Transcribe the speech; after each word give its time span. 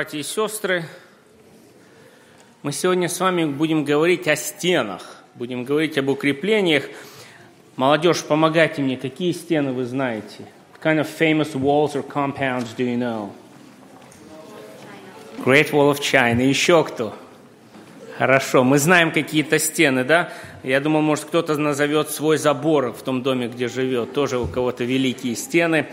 братья 0.00 0.16
и 0.16 0.22
сестры. 0.22 0.84
Мы 2.62 2.72
сегодня 2.72 3.06
с 3.06 3.20
вами 3.20 3.44
будем 3.44 3.84
говорить 3.84 4.28
о 4.28 4.34
стенах, 4.34 5.22
будем 5.34 5.64
говорить 5.64 5.98
об 5.98 6.08
укреплениях. 6.08 6.84
Молодежь, 7.76 8.24
помогайте 8.24 8.80
мне, 8.80 8.96
какие 8.96 9.32
стены 9.32 9.72
вы 9.72 9.84
знаете? 9.84 10.46
What 10.72 10.82
kind 10.82 11.00
of 11.00 11.06
famous 11.06 11.52
walls 11.52 11.94
or 11.94 12.02
compounds 12.02 12.74
do 12.74 12.86
you 12.86 12.96
know? 12.96 13.30
Great 15.44 15.70
Wall 15.70 15.92
of 15.92 16.00
China. 16.00 16.40
Еще 16.40 16.82
кто? 16.82 17.14
Хорошо, 18.16 18.64
мы 18.64 18.78
знаем 18.78 19.12
какие-то 19.12 19.58
стены, 19.58 20.04
да? 20.04 20.32
Я 20.62 20.80
думал, 20.80 21.02
может, 21.02 21.26
кто-то 21.26 21.58
назовет 21.58 22.08
свой 22.08 22.38
забор 22.38 22.94
в 22.94 23.02
том 23.02 23.22
доме, 23.22 23.48
где 23.48 23.68
живет. 23.68 24.14
Тоже 24.14 24.38
у 24.38 24.46
кого-то 24.46 24.82
великие 24.82 25.36
стены. 25.36 25.88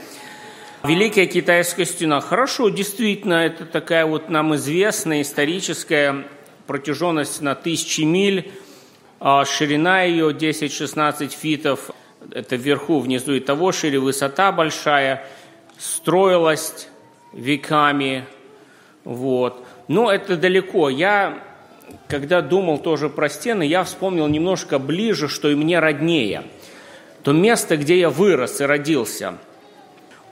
Великая 0.83 1.25
китайская 1.25 1.85
стена. 1.85 2.21
Хорошо, 2.21 2.69
действительно, 2.69 3.45
это 3.45 3.65
такая 3.65 4.05
вот 4.05 4.29
нам 4.29 4.55
известная 4.55 5.23
историческая 5.23 6.27
протяженность 6.67 7.41
на 7.41 7.55
тысячи 7.55 8.01
миль, 8.01 8.51
а 9.19 9.43
ширина 9.43 10.03
ее 10.03 10.29
10-16 10.29 11.29
фитов, 11.29 11.89
это 12.31 12.55
вверху, 12.55 12.99
внизу 12.99 13.33
и 13.33 13.39
того 13.39 13.71
шире, 13.71 13.97
высота 13.97 14.51
большая, 14.51 15.27
строилась 15.79 16.87
веками, 17.33 18.25
вот. 19.03 19.65
Но 19.87 20.11
это 20.11 20.37
далеко. 20.37 20.89
Я, 20.89 21.39
когда 22.07 22.41
думал 22.41 22.77
тоже 22.77 23.09
про 23.09 23.29
стены, 23.29 23.63
я 23.63 23.83
вспомнил 23.83 24.27
немножко 24.27 24.77
ближе, 24.77 25.27
что 25.27 25.49
и 25.49 25.55
мне 25.55 25.79
роднее. 25.79 26.43
То 27.23 27.33
место, 27.33 27.77
где 27.77 27.99
я 27.99 28.11
вырос 28.11 28.61
и 28.61 28.63
родился– 28.63 29.39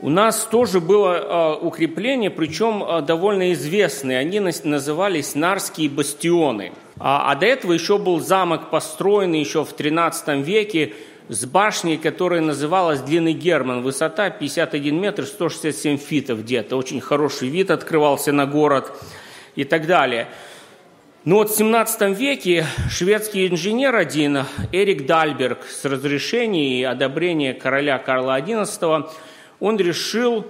у 0.01 0.09
нас 0.09 0.45
тоже 0.45 0.81
было 0.81 1.17
а, 1.17 1.55
укрепление, 1.55 2.29
причем 2.29 2.83
а, 2.83 3.01
довольно 3.01 3.53
известные. 3.53 4.19
Они 4.19 4.39
назывались 4.39 5.35
Нарские 5.35 5.89
бастионы. 5.89 6.73
А, 6.99 7.31
а 7.31 7.35
до 7.35 7.45
этого 7.45 7.71
еще 7.71 7.97
был 7.97 8.19
замок, 8.19 8.69
построенный 8.69 9.39
еще 9.39 9.63
в 9.63 9.71
13 9.71 10.45
веке, 10.45 10.93
с 11.27 11.45
башней, 11.45 11.97
которая 11.97 12.41
называлась 12.41 12.99
Длинный 13.01 13.33
Герман. 13.33 13.81
Высота 13.81 14.29
51 14.29 14.99
метр 14.99 15.25
167 15.25 15.97
фитов 15.97 16.41
где-то. 16.41 16.75
Очень 16.75 17.01
хороший 17.01 17.47
вид 17.47 17.71
открывался 17.71 18.31
на 18.31 18.45
город 18.45 18.91
и 19.55 19.63
так 19.63 19.87
далее. 19.87 20.27
Но 21.23 21.37
вот 21.37 21.49
в 21.49 21.55
17 21.55 22.15
веке 22.15 22.67
шведский 22.91 23.47
инженер 23.47 23.95
один, 23.95 24.43
Эрик 24.71 25.07
Дальберг, 25.07 25.65
с 25.65 25.83
разрешения 25.85 26.79
и 26.79 26.83
одобрения 26.83 27.55
короля 27.55 27.97
Карла 27.97 28.39
XI, 28.39 29.09
он 29.59 29.77
решил 29.77 30.45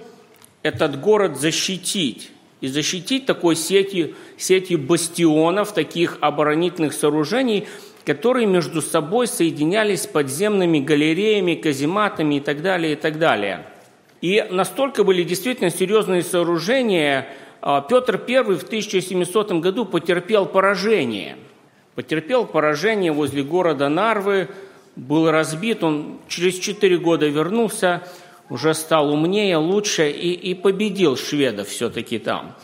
этот 0.62 1.00
город 1.00 1.38
защитить. 1.38 2.30
И 2.60 2.68
защитить 2.68 3.26
такой 3.26 3.54
сетью, 3.54 4.14
сетью 4.38 4.78
бастионов, 4.78 5.74
таких 5.74 6.16
оборонительных 6.20 6.94
сооружений, 6.94 7.68
которые 8.06 8.46
между 8.46 8.80
собой 8.80 9.26
соединялись 9.26 10.06
подземными 10.06 10.78
галереями, 10.78 11.54
казематами 11.54 12.36
и 12.36 12.40
так 12.40 12.62
далее, 12.62 12.94
и 12.94 12.96
так 12.96 13.18
далее. 13.18 13.66
И 14.22 14.44
настолько 14.50 15.04
были 15.04 15.22
действительно 15.22 15.70
серьезные 15.70 16.22
сооружения, 16.22 17.28
а, 17.60 17.82
Петр 17.82 18.20
I 18.26 18.42
в 18.42 18.62
1700 18.62 19.60
году 19.60 19.84
потерпел 19.84 20.46
поражение. 20.46 21.36
Потерпел 21.94 22.46
поражение 22.46 23.12
возле 23.12 23.42
города 23.42 23.88
Нарвы, 23.90 24.48
был 24.96 25.30
разбит, 25.30 25.84
он 25.84 26.20
через 26.26 26.58
четыре 26.58 26.96
года 26.96 27.28
вернулся– 27.28 28.02
уже 28.48 28.74
стал 28.74 29.12
умнее, 29.12 29.56
лучше 29.56 30.10
и, 30.10 30.32
и 30.32 30.54
победил 30.54 31.16
шведов 31.16 31.68
все-таки 31.68 32.18
там. 32.18 32.54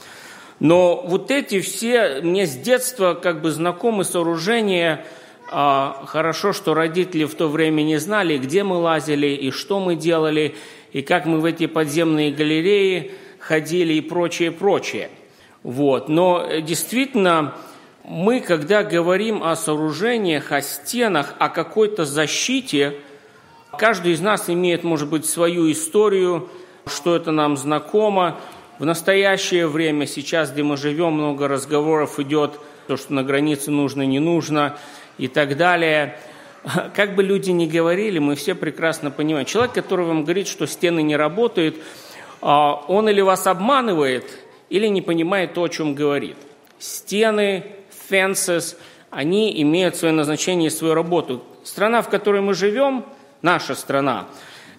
Но 0.61 1.03
вот 1.05 1.31
эти 1.31 1.61
все 1.61 2.21
мне 2.23 2.47
с 2.47 2.55
детства 2.55 3.15
как 3.15 3.43
бы 3.43 3.51
знакомы 3.51 4.05
сооружения. 4.05 5.05
А, 5.51 6.05
хорошо, 6.07 6.53
что 6.53 6.73
родители 6.73 7.25
в 7.25 7.35
то 7.35 7.49
время 7.49 7.83
не 7.83 7.99
знали, 7.99 8.39
где 8.39 8.63
мы 8.63 8.77
лазили 8.77 9.27
и 9.27 9.51
что 9.51 9.81
мы 9.81 9.97
делали, 9.97 10.55
и 10.93 11.03
как 11.03 11.27
мы 11.27 11.41
в 11.41 11.45
эти 11.45 11.67
подземные 11.67 12.31
галереи 12.31 13.13
ходили 13.39 13.95
и 13.95 14.01
прочее, 14.01 14.53
прочее. 14.53 15.11
Вот. 15.63 16.09
Но 16.09 16.47
действительно, 16.61 17.55
мы, 18.05 18.41
когда 18.41 18.83
говорим 18.83 19.43
о 19.43 19.57
сооружениях, 19.57 20.53
о 20.53 20.63
стенах, 20.63 21.35
о 21.39 21.49
какой-то 21.49 22.05
защите– 22.05 22.99
Каждый 23.79 24.13
из 24.13 24.21
нас 24.21 24.51
имеет, 24.51 24.85
может 24.85 25.09
быть, 25.09 25.25
свою 25.25 25.71
историю, 25.73 26.49
что 26.87 27.17
это 27.17 27.31
нам 27.31 27.57
знакомо. 27.57 28.39
В 28.79 28.85
настоящее 28.85 29.67
время, 29.67 30.07
сейчас, 30.07 30.51
где 30.51 30.63
мы 30.63 30.77
живем, 30.77 31.15
много 31.15 31.49
разговоров 31.49 32.21
идет, 32.21 32.61
то, 32.87 32.97
что 32.97 33.15
на 33.15 33.23
границе 33.23 33.71
нужно, 33.71 34.03
не 34.03 34.19
нужно 34.19 34.77
и 35.17 35.27
так 35.27 35.57
далее. 35.57 36.19
Как 36.95 37.15
бы 37.15 37.23
люди 37.23 37.51
ни 37.51 37.67
говорили, 37.67 38.19
мы 38.19 38.35
все 38.35 38.55
прекрасно 38.55 39.11
понимаем. 39.11 39.47
Человек, 39.47 39.73
который 39.73 40.05
вам 40.05 40.25
говорит, 40.25 40.49
что 40.49 40.67
стены 40.67 41.03
не 41.03 41.17
работают, 41.17 41.77
а, 42.43 42.75
он 42.89 43.09
или 43.09 43.23
вас 43.23 43.47
обманывает, 43.47 44.27
или 44.69 44.87
не 44.87 45.01
понимает 45.01 45.55
то, 45.55 45.63
о 45.63 45.69
чем 45.69 45.95
говорит. 45.95 46.37
Стены, 46.79 47.65
fences, 48.11 48.77
они 49.11 49.63
имеют 49.63 49.97
свое 49.97 50.13
назначение 50.13 50.67
и 50.67 50.71
свою 50.71 50.93
работу. 50.93 51.43
Страна, 51.65 52.03
в 52.03 52.11
которой 52.11 52.43
мы 52.43 52.53
живем– 52.53 53.07
наша 53.43 53.75
страна. 53.75 54.29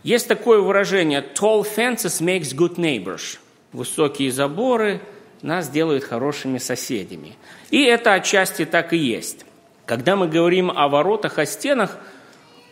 Есть 0.03 0.28
такое 0.28 0.59
выражение 0.59 1.22
«tall 1.22 1.63
fences 1.63 2.22
makes 2.22 2.56
good 2.56 2.75
neighbors». 2.75 3.38
Высокие 3.72 4.31
заборы 4.31 5.01
нас 5.41 5.69
делают 5.69 6.03
хорошими 6.03 6.57
соседями. 6.57 7.35
И 7.69 7.84
это 7.84 8.13
отчасти 8.13 8.66
так 8.66 8.94
и 8.94 8.97
есть. 8.97 9.46
Когда 9.85 10.16
мы 10.16 10.28
говорим 10.28 10.72
о 10.72 10.88
воротах, 10.88 11.40
о 11.40 11.46
стенах, 11.46 11.97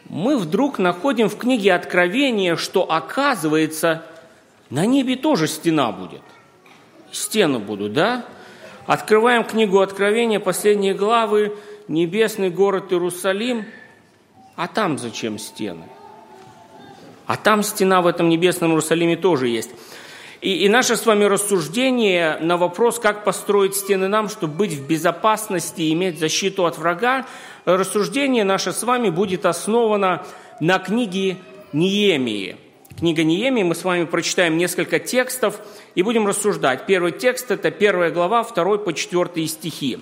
мы 0.07 0.37
вдруг 0.37 0.79
находим 0.79 1.29
в 1.29 1.37
книге 1.37 1.73
Откровения, 1.73 2.55
что 2.55 2.89
оказывается, 2.89 4.05
на 4.69 4.85
небе 4.85 5.15
тоже 5.15 5.47
стена 5.47 5.91
будет. 5.91 6.21
Стены 7.11 7.59
будут, 7.59 7.93
да? 7.93 8.25
Открываем 8.85 9.43
книгу 9.43 9.79
Откровения, 9.79 10.39
последние 10.39 10.93
главы, 10.93 11.57
небесный 11.87 12.49
город 12.49 12.91
Иерусалим– 12.91 13.65
а 14.55 14.67
там 14.67 14.97
зачем 14.97 15.37
стены? 15.37 15.85
А 17.25 17.37
там 17.37 17.63
стена 17.63 18.01
в 18.01 18.07
этом 18.07 18.29
небесном 18.29 18.71
Иерусалиме 18.71 19.15
тоже 19.15 19.47
есть. 19.47 19.69
И, 20.41 20.65
и 20.65 20.69
наше 20.69 20.97
с 20.97 21.05
вами 21.05 21.23
рассуждение 21.25 22.37
на 22.41 22.57
вопрос, 22.57 22.99
как 22.99 23.23
построить 23.23 23.75
стены 23.75 24.07
нам, 24.07 24.27
чтобы 24.27 24.55
быть 24.55 24.73
в 24.73 24.87
безопасности 24.87 25.81
и 25.81 25.93
иметь 25.93 26.19
защиту 26.19 26.65
от 26.65 26.77
врага, 26.77 27.25
рассуждение 27.65 28.43
наше 28.43 28.73
с 28.73 28.83
вами 28.83 29.09
будет 29.09 29.45
основано 29.45 30.25
на 30.59 30.79
книге 30.79 31.37
Неемии. 31.73 32.57
Книга 32.97 33.23
Неемии, 33.23 33.63
мы 33.63 33.75
с 33.75 33.83
вами 33.83 34.05
прочитаем 34.05 34.57
несколько 34.57 34.99
текстов 34.99 35.59
и 35.95 36.03
будем 36.03 36.27
рассуждать. 36.27 36.85
Первый 36.85 37.11
текст– 37.11 37.49
это 37.51 37.71
первая 37.71 38.11
глава, 38.11 38.43
второй 38.43 38.79
по 38.79 38.93
четвертые 38.93 39.47
стихи. 39.47 39.99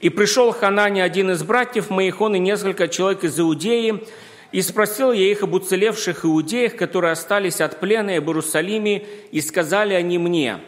И 0.00 0.10
пришел 0.10 0.52
Ханани, 0.52 1.00
один 1.00 1.32
из 1.32 1.42
братьев 1.42 1.90
моих, 1.90 2.20
он 2.20 2.36
и 2.36 2.38
несколько 2.38 2.86
человек 2.86 3.24
из 3.24 3.38
Иудеи, 3.38 4.04
и 4.52 4.62
спросил 4.62 5.12
я 5.12 5.30
их 5.30 5.42
об 5.42 5.54
уцелевших 5.54 6.24
иудеях, 6.24 6.76
которые 6.76 7.12
остались 7.12 7.60
от 7.60 7.80
плена 7.80 8.16
и 8.16 8.18
в 8.20 8.26
Иерусалиме, 8.26 9.04
и 9.32 9.40
сказали 9.40 9.94
они 9.94 10.18
мне, 10.18 10.58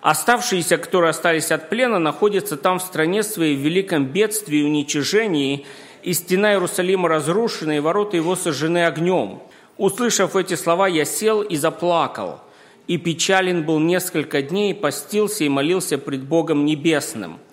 оставшиеся, 0.00 0.78
которые 0.78 1.10
остались 1.10 1.50
от 1.50 1.68
плена, 1.68 1.98
находятся 1.98 2.56
там 2.56 2.78
в 2.78 2.82
стране 2.82 3.22
своей 3.22 3.56
в 3.56 3.60
великом 3.60 4.06
бедствии 4.06 4.60
и 4.60 4.64
уничижении, 4.64 5.66
и 6.04 6.12
стена 6.14 6.52
Иерусалима 6.52 7.08
разрушена, 7.08 7.76
и 7.76 7.80
ворота 7.80 8.16
его 8.16 8.36
сожжены 8.36 8.86
огнем. 8.86 9.40
Услышав 9.76 10.36
эти 10.36 10.54
слова, 10.54 10.86
я 10.86 11.04
сел 11.04 11.42
и 11.42 11.56
заплакал, 11.56 12.40
и 12.86 12.96
печален 12.96 13.64
был 13.64 13.80
несколько 13.80 14.40
дней, 14.40 14.72
постился 14.72 15.44
и 15.44 15.48
молился 15.48 15.98
пред 15.98 16.22
Богом 16.22 16.64
Небесным– 16.64 17.40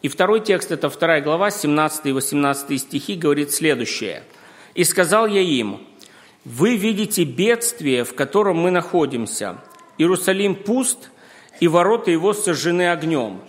и 0.00 0.08
второй 0.08 0.40
текст, 0.40 0.70
это 0.70 0.88
вторая 0.88 1.20
глава, 1.20 1.50
17 1.50 2.06
и 2.06 2.12
18 2.12 2.80
стихи, 2.80 3.16
говорит 3.16 3.52
следующее. 3.52 4.22
«И 4.74 4.84
сказал 4.84 5.26
я 5.26 5.40
им, 5.40 5.80
вы 6.44 6.76
видите 6.76 7.24
бедствие, 7.24 8.04
в 8.04 8.14
котором 8.14 8.58
мы 8.58 8.70
находимся. 8.70 9.58
Иерусалим 9.98 10.54
пуст, 10.54 11.10
и 11.58 11.66
ворота 11.66 12.12
его 12.12 12.32
сожжены 12.32 12.90
огнем. 12.90 13.40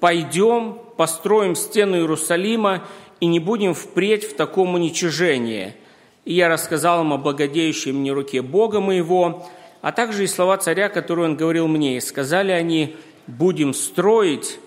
Пойдем, 0.00 0.78
построим 0.96 1.54
стену 1.54 1.96
Иерусалима, 1.96 2.82
и 3.20 3.26
не 3.26 3.38
будем 3.38 3.74
впредь 3.74 4.24
в 4.24 4.34
таком 4.34 4.74
уничижении». 4.74 5.76
И 6.24 6.34
я 6.34 6.48
рассказал 6.48 7.02
им 7.02 7.12
о 7.12 7.18
благодеющей 7.18 7.92
мне 7.92 8.12
руке 8.12 8.42
Бога 8.42 8.80
моего, 8.80 9.48
а 9.80 9.90
также 9.92 10.24
и 10.24 10.28
слова 10.28 10.56
царя, 10.56 10.88
которые 10.88 11.26
он 11.26 11.36
говорил 11.36 11.66
мне. 11.66 11.96
И 11.96 12.00
сказали 12.00 12.52
они, 12.52 12.96
будем 13.26 13.74
строить, 13.74 14.58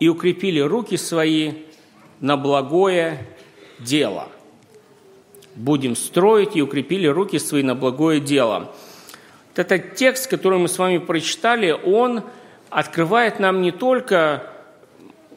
и 0.00 0.08
укрепили 0.08 0.60
руки 0.60 0.96
свои 0.96 1.52
на 2.20 2.36
благое 2.36 3.26
дело. 3.78 4.28
Будем 5.54 5.96
строить 5.96 6.56
и 6.56 6.62
укрепили 6.62 7.06
руки 7.06 7.38
свои 7.38 7.62
на 7.62 7.74
благое 7.74 8.20
дело. 8.20 8.72
Вот 9.50 9.58
этот 9.58 9.96
текст, 9.96 10.30
который 10.30 10.58
мы 10.58 10.68
с 10.68 10.78
вами 10.78 10.98
прочитали, 10.98 11.72
он 11.72 12.22
открывает 12.70 13.40
нам 13.40 13.60
не 13.60 13.72
только, 13.72 14.44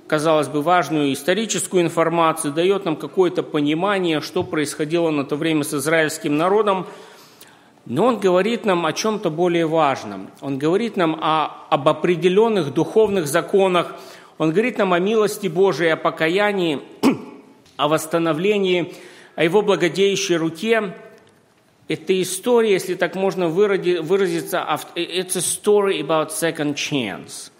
казалось 0.07 0.47
бы, 0.47 0.61
важную 0.61 1.13
историческую 1.13 1.81
информацию, 1.83 2.53
дает 2.53 2.85
нам 2.85 2.97
какое-то 2.97 3.41
понимание, 3.41 4.21
что 4.21 4.43
происходило 4.43 5.09
на 5.09 5.23
то 5.23 5.35
время 5.35 5.63
с 5.63 5.73
израильским 5.73 6.37
народом, 6.37 6.85
но 7.85 8.05
он 8.05 8.19
говорит 8.19 8.63
нам 8.63 8.85
о 8.85 8.93
чем-то 8.93 9.31
более 9.31 9.65
важном. 9.65 10.29
Он 10.41 10.59
говорит 10.59 10.97
нам 10.97 11.17
о, 11.19 11.65
об 11.69 11.89
определенных 11.89 12.73
духовных 12.73 13.25
законах, 13.25 13.95
он 14.41 14.53
говорит 14.53 14.79
нам 14.79 14.91
о 14.93 14.97
милости 14.97 15.45
Божией, 15.45 15.91
о 15.91 15.97
покаянии, 15.97 16.81
о 17.77 17.87
восстановлении, 17.87 18.91
о 19.35 19.43
его 19.43 19.61
благодеющей 19.61 20.35
руке. 20.35 20.95
Это 21.87 22.19
история, 22.19 22.71
если 22.71 22.95
так 22.95 23.13
можно 23.13 23.49
выразиться, 23.49 24.65
it's 24.95 25.35
a 25.35 25.41
story 25.41 26.01
about 26.01 26.29
second 26.31 26.73
chance. 26.73 27.51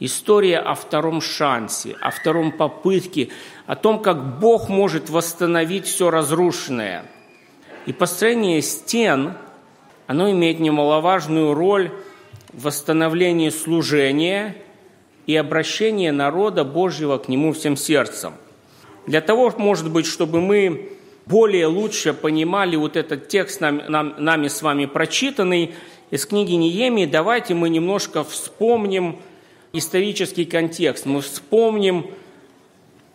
История 0.00 0.60
о 0.60 0.74
втором 0.74 1.20
шансе, 1.20 1.96
о 2.00 2.10
втором 2.10 2.52
попытке, 2.52 3.28
о 3.66 3.76
том, 3.76 4.00
как 4.00 4.38
Бог 4.38 4.70
может 4.70 5.10
восстановить 5.10 5.84
все 5.84 6.10
разрушенное. 6.10 7.04
И 7.84 7.92
построение 7.92 8.62
стен– 8.62 9.34
оно 10.06 10.30
имеет 10.30 10.60
немаловажную 10.60 11.54
роль 11.54 11.90
в 12.52 12.64
восстановлении 12.64 13.50
служения 13.50 14.56
и 15.26 15.36
обращения 15.36 16.12
народа 16.12 16.64
Божьего 16.64 17.18
к 17.18 17.28
Нему 17.28 17.52
всем 17.52 17.76
сердцем. 17.76 18.34
Для 19.06 19.20
того, 19.20 19.52
может 19.56 19.90
быть, 19.90 20.06
чтобы 20.06 20.40
мы 20.40 20.90
более 21.26 21.66
лучше 21.66 22.12
понимали 22.12 22.76
вот 22.76 22.96
этот 22.96 23.28
текст, 23.28 23.60
нам, 23.60 23.82
нам, 23.88 24.14
нами 24.18 24.48
с 24.48 24.62
вами 24.62 24.86
прочитанный 24.86 25.74
из 26.10 26.26
книги 26.26 26.52
Неемии, 26.52 27.06
давайте 27.06 27.54
мы 27.54 27.68
немножко 27.68 28.24
вспомним 28.24 29.18
исторический 29.72 30.44
контекст. 30.44 31.06
Мы 31.06 31.20
вспомним, 31.20 32.06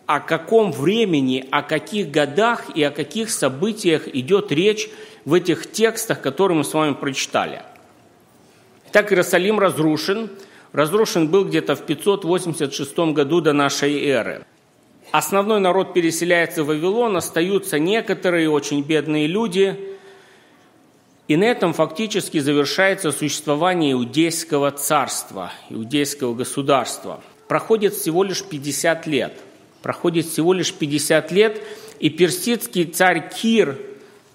о 0.06 0.20
каком 0.20 0.72
времени, 0.72 1.46
о 1.50 1.62
каких 1.62 2.10
годах 2.10 2.64
и 2.74 2.82
о 2.82 2.90
каких 2.90 3.30
событиях 3.30 4.08
идет 4.08 4.50
речь 4.50 4.88
в 5.24 5.34
этих 5.34 5.70
текстах, 5.70 6.22
которые 6.22 6.56
мы 6.56 6.64
с 6.64 6.72
вами 6.72 6.94
прочитали. 6.94 7.62
Так 8.90 9.12
Иерусалим 9.12 9.58
разрушен. 9.58 10.30
Разрушен 10.72 11.28
был 11.28 11.44
где-то 11.44 11.74
в 11.74 11.86
586 11.86 12.98
году 13.12 13.40
до 13.40 13.52
нашей 13.52 14.04
эры. 14.04 14.44
Основной 15.10 15.60
народ 15.60 15.94
переселяется 15.94 16.62
в 16.62 16.66
Вавилон, 16.66 17.16
остаются 17.16 17.78
некоторые 17.78 18.50
очень 18.50 18.82
бедные 18.82 19.26
люди. 19.26 19.78
И 21.28 21.36
на 21.36 21.44
этом 21.44 21.72
фактически 21.72 22.38
завершается 22.38 23.12
существование 23.12 23.92
иудейского 23.92 24.70
царства, 24.70 25.52
иудейского 25.70 26.34
государства. 26.34 27.20
Проходит 27.48 27.94
всего 27.94 28.22
лишь 28.22 28.44
50 28.44 29.06
лет. 29.06 29.38
Проходит 29.82 30.26
всего 30.26 30.52
лишь 30.52 30.72
50 30.72 31.32
лет, 31.32 31.62
и 32.00 32.10
персидский 32.10 32.84
царь 32.84 33.30
Кир 33.30 33.78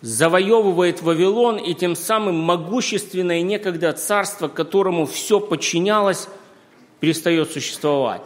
завоевывает 0.03 1.01
Вавилон, 1.01 1.55
и 1.55 1.73
тем 1.73 1.95
самым 1.95 2.35
могущественное 2.35 3.41
некогда 3.41 3.93
царство, 3.93 4.49
которому 4.49 5.05
все 5.05 5.39
подчинялось, 5.39 6.27
перестает 6.99 7.51
существовать. 7.51 8.21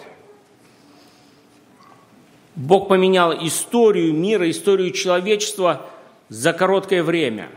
Бог 2.56 2.88
поменял 2.88 3.32
историю 3.46 4.12
мира, 4.12 4.50
историю 4.50 4.90
человечества 4.90 5.86
за 6.30 6.52
короткое 6.52 7.04
время. 7.04 7.48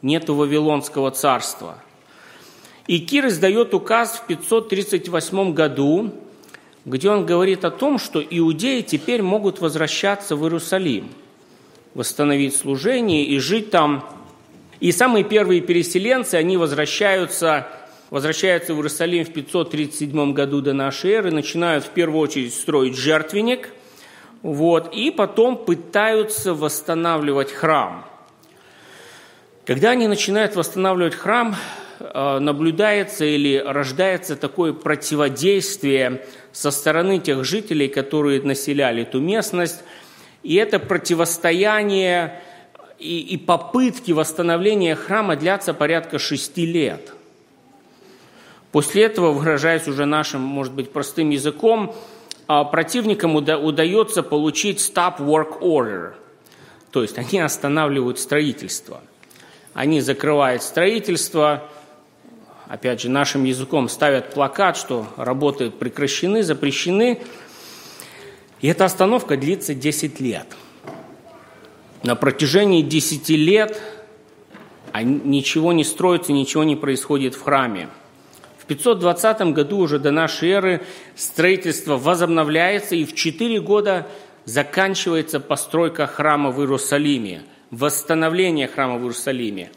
Нету 0.00 0.36
Вавилонского 0.36 1.10
царства. 1.10 1.78
И 2.86 3.00
Кир 3.00 3.26
издает 3.26 3.74
указ 3.74 4.18
в 4.18 4.26
538 4.26 5.54
году, 5.54 6.12
где 6.84 7.10
он 7.10 7.26
говорит 7.26 7.64
о 7.64 7.72
том, 7.72 7.98
что 7.98 8.22
иудеи 8.22 8.82
теперь 8.82 9.22
могут 9.22 9.60
возвращаться 9.60 10.36
в 10.36 10.44
Иерусалим– 10.44 11.08
восстановить 11.94 12.56
служение 12.56 13.24
и 13.24 13.38
жить 13.38 13.70
там. 13.70 14.08
И 14.80 14.92
самые 14.92 15.24
первые 15.24 15.60
переселенцы, 15.60 16.34
они 16.34 16.56
возвращаются, 16.56 17.68
возвращаются 18.10 18.74
в 18.74 18.78
Иерусалим 18.78 19.24
в 19.24 19.32
537 19.32 20.32
году 20.32 20.60
до 20.60 20.72
нашей 20.72 21.12
эры, 21.12 21.30
начинают 21.30 21.84
в 21.84 21.90
первую 21.90 22.20
очередь 22.20 22.52
строить 22.52 22.96
жертвенник, 22.96 23.70
вот, 24.42 24.92
и 24.94 25.10
потом 25.10 25.56
пытаются 25.56 26.52
восстанавливать 26.52 27.52
храм. 27.52 28.04
Когда 29.64 29.90
они 29.90 30.06
начинают 30.06 30.56
восстанавливать 30.56 31.14
храм, 31.14 31.56
э, 32.00 32.38
наблюдается 32.40 33.24
или 33.24 33.56
рождается 33.56 34.36
такое 34.36 34.74
противодействие 34.74 36.26
со 36.52 36.70
стороны 36.70 37.20
тех 37.20 37.44
жителей, 37.44 37.88
которые 37.88 38.42
населяли 38.42 39.02
эту 39.02 39.20
местность– 39.20 39.82
и 40.44 40.54
это 40.56 40.78
противостояние 40.78 42.40
и, 42.98 43.18
и 43.18 43.36
попытки 43.36 44.12
восстановления 44.12 44.94
храма 44.94 45.36
длятся 45.36 45.74
порядка 45.74 46.18
шести 46.18 46.66
лет. 46.66 47.12
После 48.70 49.04
этого, 49.04 49.32
выражаясь 49.32 49.88
уже 49.88 50.04
нашим, 50.04 50.42
может 50.42 50.74
быть, 50.74 50.92
простым 50.92 51.30
языком, 51.30 51.94
а, 52.46 52.64
противникам 52.64 53.34
уда- 53.36 53.58
удается 53.58 54.22
получить 54.22 54.78
stop 54.78 55.18
work 55.18 55.60
order, 55.60 56.14
то 56.90 57.02
есть 57.02 57.16
они 57.18 57.40
останавливают 57.40 58.18
строительство. 58.18 59.00
Они 59.72 60.00
закрывают 60.00 60.62
строительство, 60.62 61.64
опять 62.68 63.00
же, 63.00 63.08
нашим 63.08 63.44
языком 63.44 63.88
ставят 63.88 64.34
плакат, 64.34 64.76
что 64.76 65.06
работы 65.16 65.70
прекращены, 65.70 66.42
запрещены– 66.42 67.22
и 68.64 68.66
эта 68.66 68.86
остановка 68.86 69.36
длится 69.36 69.74
10 69.74 70.20
лет. 70.20 70.46
На 72.02 72.16
протяжении 72.16 72.80
10 72.80 73.28
лет 73.28 73.78
ничего 74.94 75.74
не 75.74 75.84
строится, 75.84 76.32
ничего 76.32 76.64
не 76.64 76.74
происходит 76.74 77.34
в 77.34 77.42
храме. 77.42 77.90
В 78.56 78.64
520 78.64 79.52
году 79.52 79.80
уже 79.80 79.98
до 79.98 80.12
нашей 80.12 80.48
эры 80.48 80.80
строительство 81.14 81.98
возобновляется, 81.98 82.94
и 82.94 83.04
в 83.04 83.14
4 83.14 83.60
года 83.60 84.06
заканчивается 84.46 85.40
постройка 85.40 86.06
храма 86.06 86.50
в 86.50 86.58
Иерусалиме, 86.60 87.42
восстановление 87.70 88.66
храма 88.66 88.96
в 88.96 89.02
Иерусалиме. 89.02 89.72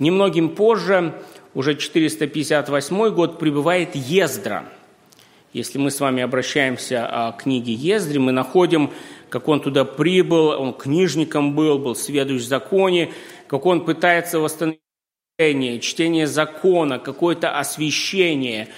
Немногим 0.00 0.56
позже, 0.56 1.14
уже 1.54 1.76
458 1.76 3.10
год, 3.10 3.38
прибывает 3.38 3.94
Ездра– 3.94 4.64
если 5.58 5.76
мы 5.78 5.90
с 5.90 5.98
вами 5.98 6.22
обращаемся 6.22 7.06
а, 7.10 7.32
к 7.32 7.42
книге 7.42 7.72
Ездри, 7.72 8.18
мы 8.18 8.30
находим, 8.30 8.92
как 9.28 9.48
он 9.48 9.60
туда 9.60 9.84
прибыл, 9.84 10.50
он 10.50 10.72
книжником 10.72 11.54
был, 11.56 11.78
был 11.80 11.96
сведущ 11.96 12.42
в 12.42 12.46
законе, 12.46 13.12
как 13.48 13.66
он 13.66 13.84
пытается 13.84 14.38
восстановить 14.38 14.78
чтение 15.82 16.28
закона, 16.28 17.00
какое-то 17.00 17.58
освящение, 17.58 18.68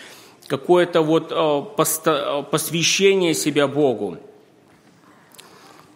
какое-то 0.46 1.02
вот 1.02 1.30
а, 1.30 2.42
посвящение 2.42 3.34
себя 3.34 3.68
Богу. 3.68 4.16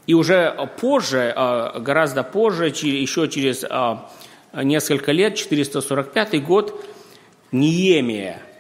И 0.07 0.13
уже 0.13 0.55
позже, 0.79 1.33
а, 1.35 1.81
гораздо 1.81 2.23
позже, 2.23 2.67
еще 2.67 3.27
через 3.29 3.65
несколько 4.53 5.13
лет, 5.13 5.37
445 5.37 6.45
год, 6.45 6.85
Ниемия– 7.53 8.43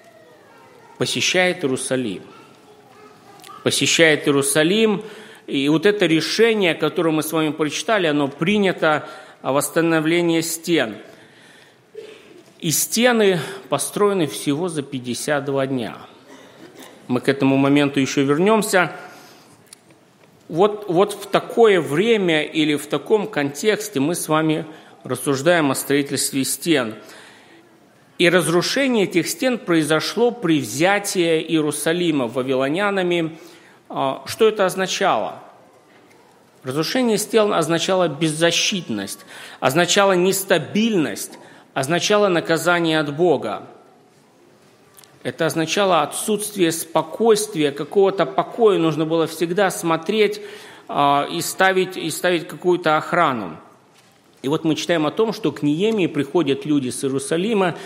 посещает 0.98 1.64
Иерусалим. 1.64 2.22
Посещает 3.62 4.26
Иерусалим, 4.26 5.02
и 5.46 5.68
вот 5.68 5.86
это 5.86 6.06
решение, 6.06 6.74
которое 6.74 7.10
мы 7.10 7.22
с 7.22 7.32
вами 7.32 7.50
прочитали, 7.50 8.06
оно 8.06 8.28
принято 8.28 9.08
о 9.42 9.52
восстановлении 9.52 10.40
стен. 10.40 10.96
И 12.60 12.70
стены 12.70 13.40
построены 13.68 14.26
всего 14.26 14.68
за 14.68 14.82
52 14.82 15.66
дня. 15.66 15.96
Мы 17.08 17.20
к 17.20 17.28
этому 17.28 17.56
моменту 17.56 18.00
еще 18.00 18.22
вернемся. 18.22 18.92
Вот, 20.48 20.86
вот 20.88 21.12
в 21.12 21.26
такое 21.26 21.80
время 21.80 22.42
или 22.42 22.74
в 22.74 22.86
таком 22.86 23.26
контексте 23.26 24.00
мы 24.00 24.14
с 24.14 24.28
вами 24.28 24.64
рассуждаем 25.02 25.70
о 25.70 25.74
строительстве 25.74 26.44
стен– 26.44 26.94
и 28.18 28.28
разрушение 28.28 29.04
этих 29.04 29.28
стен 29.28 29.58
произошло 29.58 30.30
при 30.30 30.60
взятии 30.60 31.42
Иерусалима 31.42 32.28
вавилонянами. 32.28 33.38
А, 33.88 34.22
что 34.26 34.48
это 34.48 34.66
означало? 34.66 35.42
Разрушение 36.62 37.18
стен 37.18 37.52
означало 37.52 38.08
беззащитность, 38.08 39.26
означало 39.60 40.12
нестабильность, 40.12 41.32
означало 41.74 42.28
наказание 42.28 43.00
от 43.00 43.14
Бога. 43.14 43.66
Это 45.24 45.46
означало 45.46 46.02
отсутствие 46.02 46.70
спокойствия, 46.70 47.72
какого-то 47.72 48.26
покоя. 48.26 48.78
Нужно 48.78 49.06
было 49.06 49.26
всегда 49.26 49.70
смотреть 49.70 50.40
а, 50.86 51.26
и 51.30 51.40
ставить, 51.40 51.96
и 51.96 52.08
ставить 52.10 52.46
какую-то 52.46 52.96
охрану. 52.96 53.58
И 54.44 54.48
вот 54.48 54.62
мы 54.64 54.74
читаем 54.74 55.06
о 55.06 55.10
том, 55.10 55.32
что 55.32 55.52
к 55.52 55.62
Ниемии 55.62 56.06
приходят 56.06 56.66
люди 56.66 56.90
с 56.90 57.02
Иерусалима, 57.02 57.76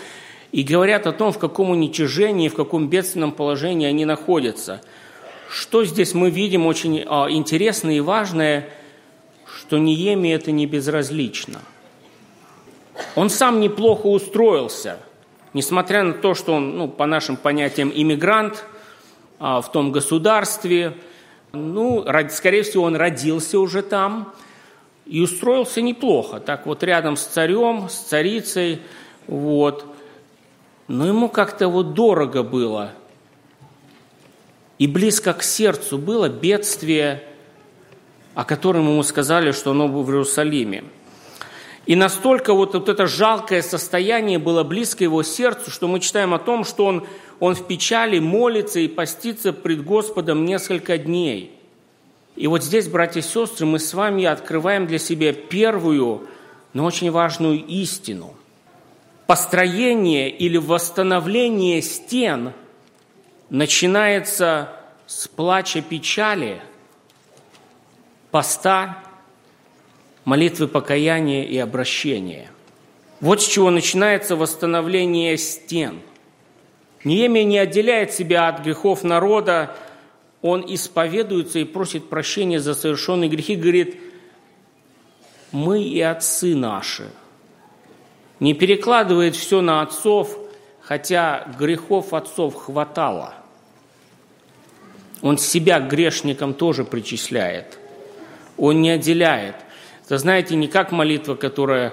и 0.50 0.64
говорят 0.64 1.06
о 1.06 1.12
том, 1.12 1.30
в 1.30 1.38
каком 1.38 1.70
уничижении, 1.70 2.48
в 2.48 2.54
каком 2.54 2.88
бедственном 2.88 3.30
положении 3.30 3.86
они 3.86 4.04
находятся. 4.04 4.80
Что 5.48 5.84
здесь 5.84 6.14
мы 6.14 6.30
видим 6.30 6.66
очень 6.66 7.04
а, 7.06 7.30
интересное 7.30 7.94
и 7.94 8.00
важное, 8.00 8.70
что 9.46 9.78
Ниеме 9.78 10.34
это 10.34 10.50
не 10.50 10.66
безразлично. 10.66 11.60
Он 13.14 13.30
сам 13.30 13.60
неплохо 13.60 14.06
устроился, 14.06 14.98
несмотря 15.54 16.02
на 16.02 16.14
то, 16.14 16.34
что 16.34 16.54
он, 16.54 16.76
ну, 16.76 16.88
по 16.88 17.06
нашим 17.06 17.36
понятиям, 17.36 17.92
иммигрант 17.94 18.64
а, 19.38 19.60
в 19.60 19.70
том 19.70 19.92
государстве, 19.92 20.96
ну, 21.52 22.04
скорее 22.30 22.64
всего, 22.64 22.82
он 22.82 22.96
родился 22.96 23.60
уже 23.60 23.82
там 23.82 24.32
и 25.08 25.20
устроился 25.20 25.80
неплохо, 25.80 26.40
так 26.40 26.66
вот 26.66 26.82
рядом 26.82 27.16
с 27.16 27.24
царем, 27.24 27.88
с 27.88 27.94
царицей, 27.94 28.80
вот– 29.26 29.84
но 30.88 31.06
ему 31.06 31.28
как-то 31.28 31.68
вот 31.68 31.92
дорого 31.92 32.42
было 32.42 32.92
и 34.78 34.86
близко 34.86 35.34
к 35.34 35.42
сердцу 35.42 35.98
было 35.98 36.28
бедствие, 36.28 37.22
о 38.34 38.44
котором 38.44 38.88
ему 38.88 39.02
сказали, 39.02 39.52
что 39.52 39.72
оно 39.72 39.88
было 39.88 40.02
в 40.02 40.10
Иерусалиме. 40.10 40.84
И 41.84 41.96
настолько 41.96 42.54
вот, 42.54 42.74
вот 42.74 42.88
это 42.88 43.06
жалкое 43.06 43.60
состояние 43.60 44.38
было 44.38 44.62
близко 44.62 45.04
его 45.04 45.22
сердцу, 45.22 45.70
что 45.70 45.88
мы 45.88 46.00
читаем 46.00 46.32
о 46.32 46.38
том, 46.38 46.64
что 46.64 46.86
он, 46.86 47.06
он 47.40 47.54
в 47.54 47.66
печали 47.66 48.18
молится 48.18 48.78
и 48.80 48.88
постится 48.88 49.52
пред 49.52 49.84
Господом 49.84 50.44
несколько 50.44 50.96
дней. 50.96 51.57
И 52.38 52.46
вот 52.46 52.62
здесь, 52.62 52.88
братья 52.88 53.20
и 53.20 53.22
сестры, 53.22 53.66
мы 53.66 53.78
с 53.78 53.92
вами 53.92 54.24
открываем 54.24 54.86
для 54.86 54.98
себя 54.98 55.32
первую, 55.32 56.28
но 56.72 56.84
очень 56.84 57.10
важную 57.10 57.64
истину 57.66 58.34
построение 59.28 60.30
или 60.30 60.56
восстановление 60.56 61.82
стен 61.82 62.54
начинается 63.50 64.72
с 65.06 65.28
плача 65.28 65.82
печали, 65.82 66.62
поста, 68.30 69.04
молитвы 70.24 70.66
покаяния 70.66 71.44
и 71.44 71.58
обращения. 71.58 72.50
Вот 73.20 73.42
с 73.42 73.46
чего 73.46 73.68
начинается 73.68 74.34
восстановление 74.34 75.36
стен. 75.36 76.00
Неемия 77.04 77.44
не 77.44 77.58
отделяет 77.58 78.14
себя 78.14 78.48
от 78.48 78.60
грехов 78.60 79.04
народа, 79.04 79.76
он 80.42 80.64
исповедуется 80.66 81.58
и 81.58 81.64
просит 81.64 82.08
прощения 82.08 82.60
за 82.60 82.74
совершенные 82.74 83.28
грехи, 83.28 83.56
говорит, 83.56 83.96
мы 85.52 85.82
и 85.82 86.00
отцы 86.00 86.54
наши– 86.54 87.10
не 88.40 88.54
перекладывает 88.54 89.34
все 89.34 89.60
на 89.60 89.82
отцов, 89.82 90.38
хотя 90.80 91.48
грехов 91.58 92.14
отцов 92.14 92.54
хватало. 92.54 93.34
Он 95.22 95.38
себя 95.38 95.80
грешникам 95.80 96.54
тоже 96.54 96.84
причисляет. 96.84 97.78
Он 98.56 98.80
не 98.80 98.90
отделяет. 98.90 99.56
Это, 100.04 100.18
знаете, 100.18 100.54
не 100.54 100.68
как 100.68 100.92
молитва, 100.92 101.34
которая 101.34 101.92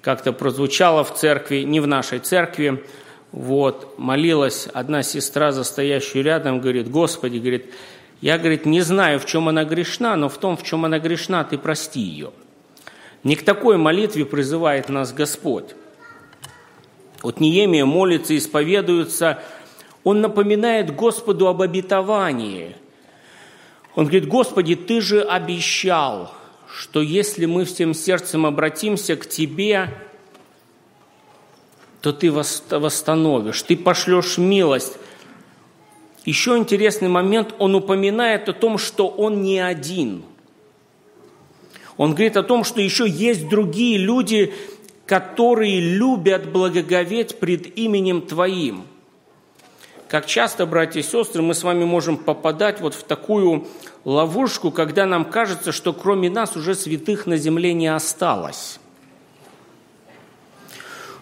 как-то 0.00 0.32
прозвучала 0.32 1.02
в 1.02 1.14
церкви, 1.14 1.62
не 1.62 1.80
в 1.80 1.86
нашей 1.86 2.20
церкви. 2.20 2.84
Вот, 3.32 3.94
молилась 3.96 4.66
одна 4.72 5.02
сестра, 5.02 5.52
застоящая 5.52 6.22
рядом, 6.22 6.60
говорит, 6.60 6.90
Господи, 6.90 7.38
говорит, 7.38 7.72
я, 8.20 8.38
говорит, 8.38 8.66
не 8.66 8.80
знаю, 8.80 9.20
в 9.20 9.26
чем 9.26 9.48
она 9.48 9.64
грешна, 9.64 10.16
но 10.16 10.28
в 10.28 10.36
том, 10.38 10.56
в 10.56 10.62
чем 10.64 10.84
она 10.84 10.98
грешна, 10.98 11.44
ты 11.44 11.56
прости 11.56 12.00
ее. 12.00 12.32
Не 13.22 13.36
к 13.36 13.44
такой 13.44 13.76
молитве 13.76 14.24
призывает 14.24 14.88
нас 14.88 15.12
Господь. 15.12 15.74
Вот 17.22 17.38
Неемия 17.38 17.84
молится, 17.84 18.36
исповедуется, 18.36 19.42
он 20.04 20.20
напоминает 20.22 20.94
Господу 20.94 21.46
об 21.46 21.60
обетовании. 21.62 22.74
Он 23.94 24.04
говорит, 24.04 24.26
Господи, 24.26 24.74
Ты 24.74 25.00
же 25.00 25.20
обещал, 25.20 26.32
что 26.72 27.02
если 27.02 27.44
мы 27.44 27.64
всем 27.64 27.92
сердцем 27.92 28.46
обратимся 28.46 29.16
к 29.16 29.26
Тебе, 29.26 29.90
то 32.00 32.12
Ты 32.12 32.32
восстановишь, 32.32 33.62
Ты 33.62 33.76
пошлешь 33.76 34.38
милость. 34.38 34.96
Еще 36.24 36.56
интересный 36.56 37.08
момент, 37.08 37.54
он 37.58 37.74
упоминает 37.74 38.48
о 38.48 38.52
том, 38.52 38.78
что 38.78 39.08
он 39.08 39.42
не 39.42 39.58
один. 39.58 40.22
Он 41.96 42.12
говорит 42.12 42.36
о 42.36 42.42
том, 42.42 42.64
что 42.64 42.80
еще 42.80 43.08
есть 43.08 43.48
другие 43.48 43.98
люди, 43.98 44.52
которые 45.06 45.80
любят 45.80 46.50
благоговеть 46.50 47.38
пред 47.38 47.78
именем 47.78 48.22
Твоим. 48.22 48.84
Как 50.08 50.26
часто, 50.26 50.66
братья 50.66 51.00
и 51.00 51.04
сестры, 51.04 51.40
мы 51.40 51.54
с 51.54 51.62
вами 51.62 51.84
можем 51.84 52.16
попадать 52.16 52.80
вот 52.80 52.94
в 52.94 53.04
такую 53.04 53.68
ловушку, 54.04 54.72
когда 54.72 55.06
нам 55.06 55.24
кажется, 55.24 55.70
что 55.70 55.92
кроме 55.92 56.28
нас 56.28 56.56
уже 56.56 56.74
святых 56.74 57.26
на 57.26 57.36
земле 57.36 57.74
не 57.74 57.86
осталось. 57.86 58.79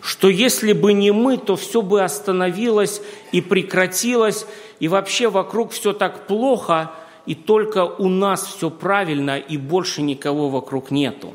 Что 0.08 0.30
если 0.30 0.72
бы 0.72 0.94
не 0.94 1.10
мы, 1.10 1.36
то 1.36 1.54
все 1.54 1.82
бы 1.82 2.02
остановилось 2.02 3.02
и 3.30 3.42
прекратилось, 3.42 4.46
и 4.80 4.88
вообще 4.88 5.28
вокруг 5.28 5.72
все 5.72 5.92
так 5.92 6.26
плохо, 6.26 6.92
и 7.26 7.34
только 7.34 7.84
у 7.84 8.08
нас 8.08 8.46
все 8.46 8.70
правильно, 8.70 9.36
и 9.36 9.58
больше 9.58 10.00
никого 10.00 10.48
вокруг 10.48 10.90
нету. 10.90 11.34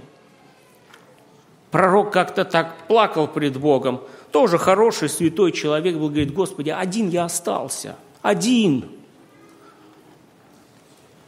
Пророк 1.69 2.11
как-то 2.11 2.45
так 2.45 2.87
плакал 2.87 3.27
пред 3.27 3.57
Богом. 3.57 4.01
Тоже 4.31 4.57
хороший, 4.57 5.07
святой 5.07 5.51
человек 5.51 5.95
был, 5.95 6.07
говорит, 6.07 6.33
Господи, 6.33 6.71
один 6.71 7.09
я 7.09 7.25
остался, 7.25 7.95
один. 8.23 8.85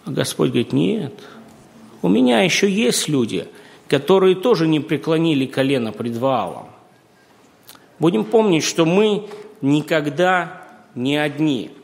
А 0.06 0.10
Господь 0.10 0.50
говорит, 0.50 0.74
нет, 0.74 1.14
у 2.02 2.08
меня 2.08 2.42
еще 2.42 2.68
есть 2.68 3.08
люди, 3.08 3.48
которые 3.88 4.34
тоже 4.34 4.66
не 4.66 4.80
преклонили 4.80 5.46
колено 5.46 5.92
пред 5.92 6.18
Ваалом. 6.18 6.70
Будем 8.00 8.26
помнить, 8.26 8.64
что 8.64 8.86
мы 8.86 9.28
никогда 9.62 10.62
не 10.96 11.18
одни– 11.18 11.72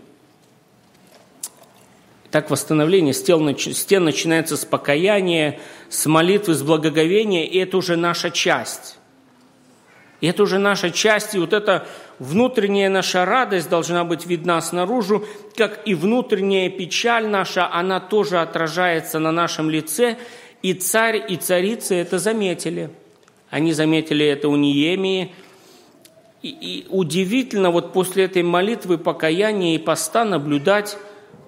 так 2.31 2.49
восстановление 2.49 3.13
стен, 3.13 3.43
начинается 3.43 4.55
с 4.55 4.63
покаяния, 4.63 5.59
с 5.89 6.05
молитвы, 6.05 6.53
с 6.53 6.63
благоговения, 6.63 7.45
и 7.45 7.57
это 7.57 7.77
уже 7.77 7.97
наша 7.97 8.31
часть. 8.31 8.97
И 10.21 10.27
это 10.27 10.43
уже 10.43 10.57
наша 10.57 10.91
часть, 10.91 11.35
и 11.35 11.39
вот 11.39 11.51
эта 11.51 11.87
внутренняя 12.19 12.89
наша 12.89 13.25
радость 13.25 13.69
должна 13.69 14.05
быть 14.05 14.25
видна 14.25 14.61
снаружи, 14.61 15.21
как 15.57 15.81
и 15.85 15.93
внутренняя 15.93 16.69
печаль 16.69 17.27
наша, 17.27 17.67
она 17.71 17.99
тоже 17.99 18.39
отражается 18.39 19.19
на 19.19 19.31
нашем 19.31 19.69
лице, 19.69 20.17
и 20.61 20.73
царь, 20.73 21.21
и 21.27 21.35
царица 21.35 21.95
это 21.95 22.17
заметили. 22.17 22.91
Они 23.49 23.73
заметили 23.73 24.25
это 24.25 24.47
у 24.47 24.55
Ниемии, 24.55 25.33
и, 26.41 26.49
и 26.49 26.87
удивительно 26.89 27.71
вот 27.71 27.93
после 27.93 28.25
этой 28.25 28.43
молитвы 28.43 28.97
покаяния 28.97 29.75
и 29.75 29.79
поста 29.79 30.25
наблюдать 30.25 30.97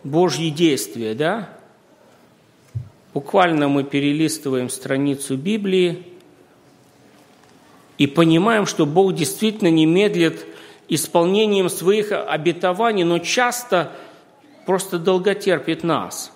Божьи 0.04 0.50
действия, 0.50 1.14
да? 1.16 1.50
Буквально 3.14 3.68
мы 3.68 3.84
перелистываем 3.84 4.70
страницу 4.70 5.38
Библии 5.38 6.04
и 7.98 8.08
понимаем, 8.08 8.66
что 8.66 8.86
Бог 8.86 9.14
действительно 9.14 9.70
не 9.70 9.86
медлит 9.86 10.46
исполнением 10.90 11.70
своих 11.70 12.12
обетований, 12.12 13.04
но 13.04 13.20
часто 13.20 13.92
просто 14.66 15.00
долготерпит 15.00 15.84
нас. 15.84 16.32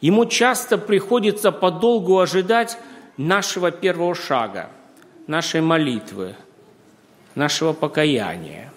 Ему 0.00 0.26
часто 0.26 0.76
приходится 0.78 1.52
подолгу 1.52 2.18
ожидать 2.18 2.78
нашего 3.16 3.70
первого 3.70 4.14
шага, 4.14 4.70
нашей 5.26 5.60
молитвы, 5.60 6.36
нашего 7.34 7.72
покаяния, 7.72 8.72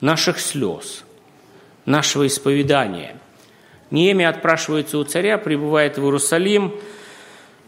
наших 0.00 0.38
слез, 0.40 1.04
нашего 1.84 2.26
исповедания– 2.26 3.16
Неемия 3.90 4.28
отпрашивается 4.28 4.98
у 4.98 5.04
царя, 5.04 5.38
прибывает 5.38 5.96
в 5.96 6.02
Иерусалим, 6.02 6.74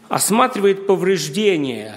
осматривает 0.09 0.85
повреждения. 0.85 1.95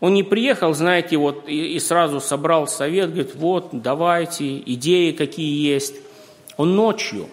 Он 0.00 0.14
не 0.14 0.22
приехал, 0.22 0.74
знаете, 0.74 1.16
вот 1.16 1.48
и, 1.48 1.74
и 1.74 1.78
сразу 1.78 2.20
собрал 2.20 2.66
совет, 2.66 3.10
говорит, 3.10 3.34
вот, 3.36 3.68
давайте, 3.72 4.58
идеи 4.58 5.12
какие 5.12 5.64
есть. 5.64 5.94
Он 6.56 6.74
ночью, 6.74 7.28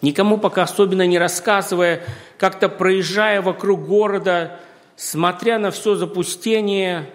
никому 0.00 0.38
пока 0.38 0.62
особенно 0.62 1.06
не 1.06 1.18
рассказывая, 1.18 2.02
как-то 2.38 2.68
проезжая 2.68 3.42
вокруг 3.42 3.84
города, 3.84 4.60
смотря 4.96 5.58
на 5.58 5.70
все 5.70 5.94
запустение, 5.94 7.10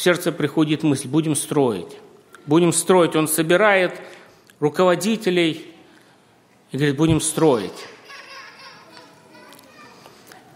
в 0.00 0.02
сердце 0.02 0.32
приходит 0.32 0.82
мысль, 0.82 1.08
будем 1.08 1.36
строить. 1.36 1.98
Будем 2.46 2.72
строить. 2.72 3.16
Он 3.16 3.28
собирает 3.28 4.00
руководителей 4.58 5.66
и 6.72 6.78
говорит, 6.78 6.96
будем 6.96 7.20
строить. 7.20 7.86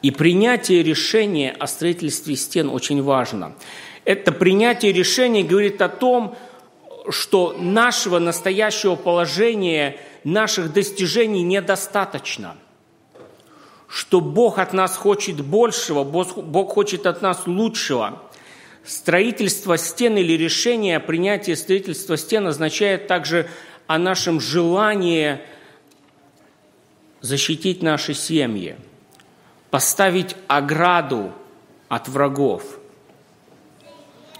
И 0.01 0.11
принятие 0.11 0.83
решения 0.83 1.51
о 1.51 1.67
строительстве 1.67 2.37
стен 2.37 2.71
очень 2.71 3.03
важно. 3.03 3.55
Это 4.07 4.33
принятие 4.33 4.93
решения 4.95 5.43
говорит 5.43 5.83
о 5.83 5.91
том, 5.91 6.39
что 7.11 7.55
нашего 7.59 8.19
настоящего 8.19 8.97
положения, 8.97 10.01
наших 10.25 10.73
достижений 10.73 11.43
недостаточно. 11.43 12.57
Что 13.89 14.23
Бог 14.23 14.59
от 14.59 14.73
нас 14.73 14.97
хочет 14.97 15.43
большего, 15.43 16.03
Бог 16.03 16.73
хочет 16.73 17.05
от 17.05 17.21
нас 17.21 17.43
лучшего. 17.47 18.23
Строительство 18.85 19.79
стен 19.79 20.17
или 20.17 20.35
решение 20.35 21.01
принятия 21.01 21.57
строительства 21.57 22.17
стен 22.17 22.47
означает 22.47 23.07
также 23.07 23.49
о 23.87 23.99
нашем 23.99 24.41
желании 24.41 25.41
защитить 27.21 27.83
наши 27.83 28.13
семьи, 28.13 28.77
поставить 29.71 30.37
ограду 30.49 31.33
от 31.89 32.09
врагов– 32.09 32.79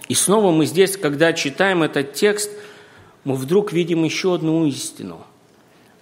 и 0.07 0.13
снова 0.13 0.51
мы 0.51 0.65
здесь, 0.65 0.97
когда 0.97 1.33
читаем 1.33 1.83
этот 1.83 2.13
текст, 2.13 2.51
мы 3.23 3.35
вдруг 3.35 3.73
видим 3.73 4.03
еще 4.03 4.35
одну 4.35 4.65
истину. 4.65 5.25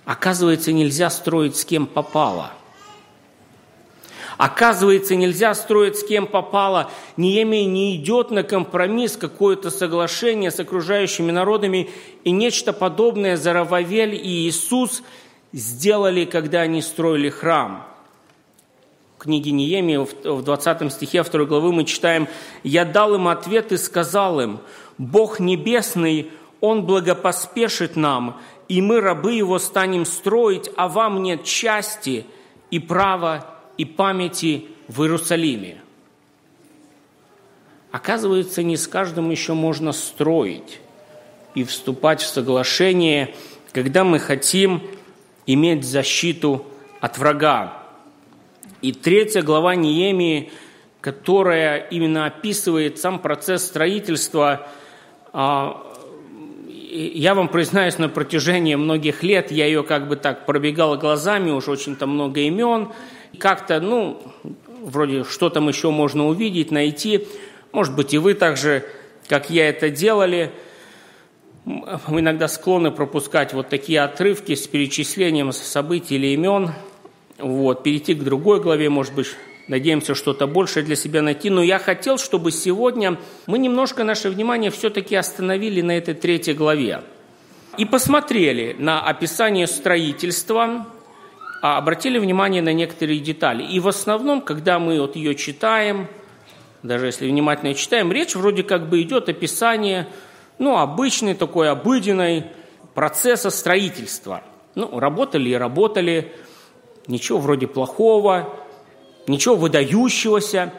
Оказывается, 0.05 0.73
нельзя 0.73 1.09
строить 1.09 1.55
с 1.55 1.63
кем 1.63 1.88
попало. 1.88 2.51
Оказывается, 4.43 5.15
нельзя 5.15 5.53
строить 5.53 5.97
с 5.97 6.03
кем 6.03 6.27
попало. 6.27 6.91
Неемия 7.15 7.63
не 7.63 7.95
идет 7.95 8.29
на 8.29 8.43
компромисс, 8.43 9.15
какое-то 9.15 9.71
соглашение 9.71 10.51
с 10.51 10.59
окружающими 10.59 11.31
народами. 11.31 11.89
И 12.25 12.31
нечто 12.31 12.73
подобное 12.73 13.38
Зарававель 13.38 14.15
и 14.15 14.50
Иисус 14.50 15.01
сделали, 15.53 16.25
когда 16.25 16.59
они 16.59 16.81
строили 16.81 17.29
храм– 17.29 17.88
книге 19.17 19.51
Неемии, 19.51 20.05
в 20.27 20.43
20 20.43 20.91
стихе 20.91 21.23
2 21.23 21.45
главы 21.45 21.71
мы 21.71 21.85
читаем, 21.85 22.27
«Я 22.63 22.83
дал 22.83 23.15
им 23.15 23.29
ответ 23.29 23.71
и 23.71 23.77
сказал 23.77 24.41
им, 24.41 24.59
Бог 24.97 25.39
Небесный, 25.39 26.29
Он 26.59 26.85
благопоспешит 26.85 27.95
нам, 27.95 28.41
и 28.67 28.81
мы, 28.81 29.00
рабы 29.00 29.31
Его, 29.31 29.57
станем 29.59 30.05
строить, 30.05 30.69
а 30.75 30.89
вам 30.89 31.23
нет 31.23 31.45
части 31.45 32.25
и 32.71 32.79
права 32.79 33.52
и 33.77 33.85
памяти 33.85 34.65
в 34.87 35.01
Иерусалиме». 35.01 35.83
Оказывается, 37.91 38.63
не 38.63 38.75
с 38.75 38.87
каждым 38.87 39.29
еще 39.29 39.53
можно 39.53 39.91
строить 39.91 40.79
и 41.53 41.63
вступать 41.63 42.21
в 42.21 42.27
соглашение, 42.27 43.35
когда 43.71 44.03
мы 44.03 44.17
хотим 44.17 44.81
иметь 45.45 45.85
защиту 45.85 46.65
от 46.99 47.19
врага. 47.19 47.83
И 48.81 48.93
третья 48.93 49.43
глава 49.43 49.75
Неемии, 49.75 50.51
которая 51.01 51.77
именно 51.77 52.25
описывает 52.25 52.97
сам 52.97 53.19
процесс 53.19 53.63
строительства, 53.63 54.67
а, 55.31 55.92
я 56.93 57.35
вам 57.35 57.47
признаюсь, 57.47 57.97
на 57.97 58.09
протяжении 58.09 58.75
многих 58.75 59.23
лет 59.23 59.51
я 59.51 59.65
ее 59.65 59.83
как 59.83 60.07
бы 60.07 60.15
так 60.15 60.45
пробегал 60.45 60.97
глазами, 60.97 61.51
уж 61.51 61.67
очень-то 61.67 62.07
много 62.07 62.41
имен, 62.41 62.89
как-то, 63.38 63.79
ну, 63.79 64.21
вроде 64.81 65.23
что 65.23 65.50
там 65.50 65.67
еще 65.67 65.89
можно 65.89 66.27
увидеть, 66.27 66.71
найти. 66.71 67.27
Может 67.71 67.95
быть, 67.95 68.13
и 68.13 68.17
вы 68.17 68.33
также, 68.35 68.85
как 69.27 69.50
я 69.50 69.69
это 69.69 69.89
делали, 69.89 70.51
мы 71.65 72.19
иногда 72.19 72.47
склонны 72.47 72.91
пропускать 72.91 73.53
вот 73.53 73.69
такие 73.69 74.01
отрывки 74.01 74.53
с 74.53 74.67
перечислением 74.67 75.51
событий 75.51 76.15
или 76.15 76.27
имен– 76.27 76.71
вот, 77.38 77.84
перейти 77.84 78.13
к 78.13 78.23
другой 78.23 78.62
главе, 78.62 78.89
может 78.89 79.13
быть, 79.13 79.27
надеемся 79.67 80.15
что-то 80.15 80.47
большее 80.47 80.84
для 80.84 80.95
себя 80.95 81.21
найти. 81.21 81.49
Но 81.49 81.62
я 81.62 81.80
хотел, 81.80 82.17
чтобы 82.17 82.52
сегодня 82.52 83.19
мы 83.47 83.58
немножко 83.58 84.04
наше 84.04 84.30
внимание 84.30 84.71
все-таки 84.71 85.15
остановили 85.15 85.82
на 85.82 85.97
этой 85.97 86.13
третьей 86.13 86.54
главе 86.54 87.02
и 87.78 87.86
посмотрели 87.86 88.76
на 88.78 89.02
описание 89.02 89.67
строительства, 89.67 90.88
а 91.62 91.78
обратили 91.78 92.19
внимание 92.19 92.62
на 92.62 92.73
некоторые 92.73 93.19
детали. 93.19 93.63
И 93.63 93.80
в 93.80 93.88
основном, 93.88 94.41
когда 94.41 94.80
мы 94.80 94.99
вот 94.99 95.15
ее 95.15 95.34
читаем, 95.36 96.08
даже 96.84 97.08
если 97.08 97.28
внимательно 97.28 97.73
читаем, 97.73 98.12
речь 98.12 98.36
вроде 98.36 98.63
как 98.63 98.89
бы 98.89 99.02
идет 99.02 99.30
описание, 99.30 100.08
ну, 100.60 100.78
обычной 100.78 101.34
такой, 101.34 101.69
обыденной 101.69 102.45
процесса 102.93 103.49
строительства. 103.49 104.43
Ну, 104.76 104.99
работали 104.99 105.49
и 105.49 105.54
работали, 105.54 106.34
ничего 107.08 107.39
вроде 107.39 107.67
плохого, 107.67 108.54
ничего 109.27 109.55
выдающегося, 109.55 110.73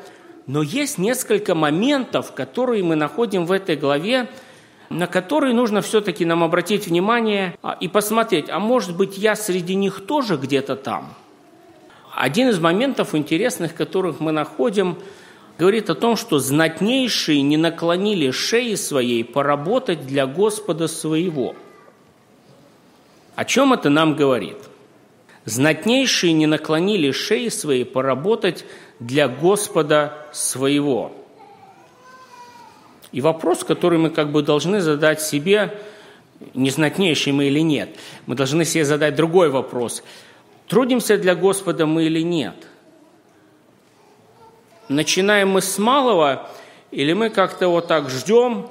но 0.46 0.62
есть 0.62 0.98
несколько 0.98 1.54
моментов, 1.54 2.32
которые 2.32 2.82
мы 2.82 2.96
находим 2.96 3.46
в 3.46 3.52
этой 3.52 3.76
главе, 3.76 4.28
на 4.90 5.06
которые 5.06 5.54
нужно 5.54 5.80
все-таки 5.80 6.24
нам 6.24 6.44
обратить 6.44 6.86
внимание 6.86 7.56
а, 7.62 7.76
и 7.80 7.88
посмотреть, 7.88 8.50
а 8.50 8.58
может 8.58 8.96
быть 8.96 9.16
я 9.16 9.34
среди 9.34 9.74
них 9.74 10.06
тоже 10.06 10.36
где-то 10.36 10.76
там. 10.76 11.14
Один 12.14 12.48
из 12.48 12.60
моментов 12.60 13.14
интересных, 13.14 13.74
которых 13.74 14.20
мы 14.20 14.30
находим, 14.30 14.98
говорит 15.58 15.90
о 15.90 15.94
том, 15.94 16.16
что 16.16 16.38
знатнейшие 16.38 17.42
не 17.42 17.56
наклонили 17.56 18.30
шеи 18.30 18.74
своей 18.74 19.24
поработать 19.24 20.06
для 20.06 20.26
Господа 20.26 20.86
своего. 20.86 21.56
О 23.34 23.44
чем 23.44 23.72
это 23.72 23.88
нам 23.88 24.14
говорит?– 24.14 24.58
Знатнейшие 25.44 26.32
не 26.32 26.46
наклонили 26.46 27.10
шеи 27.10 27.48
свои 27.48 27.84
поработать 27.84 28.64
для 28.98 29.28
Господа 29.28 30.26
своего. 30.32 31.12
И 33.12 33.20
вопрос, 33.20 33.62
который 33.62 33.98
мы 33.98 34.10
как 34.10 34.32
бы 34.32 34.42
должны 34.42 34.80
задать 34.80 35.20
себе, 35.20 35.78
не 36.54 36.70
знатнейшие 36.70 37.32
мы 37.32 37.46
или 37.46 37.60
нет, 37.60 37.90
мы 38.26 38.34
должны 38.34 38.64
себе 38.64 38.84
задать 38.84 39.14
другой 39.14 39.50
вопрос. 39.50 40.02
Трудимся 40.66 41.18
для 41.18 41.34
Господа 41.34 41.86
мы 41.86 42.04
или 42.04 42.22
нет? 42.22 42.56
Начинаем 44.88 45.50
мы 45.50 45.60
с 45.60 45.78
малого, 45.78 46.48
или 46.90 47.12
мы 47.12 47.30
как-то 47.30 47.68
вот 47.68 47.86
так 47.86 48.10
ждем, 48.10 48.70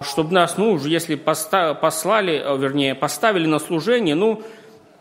чтобы 0.00 0.32
нас, 0.32 0.58
ну, 0.58 0.76
если 0.78 1.14
послали, 1.14 2.44
вернее, 2.58 2.94
поставили 2.94 3.46
на 3.46 3.58
служение, 3.58 4.14
ну, 4.14 4.42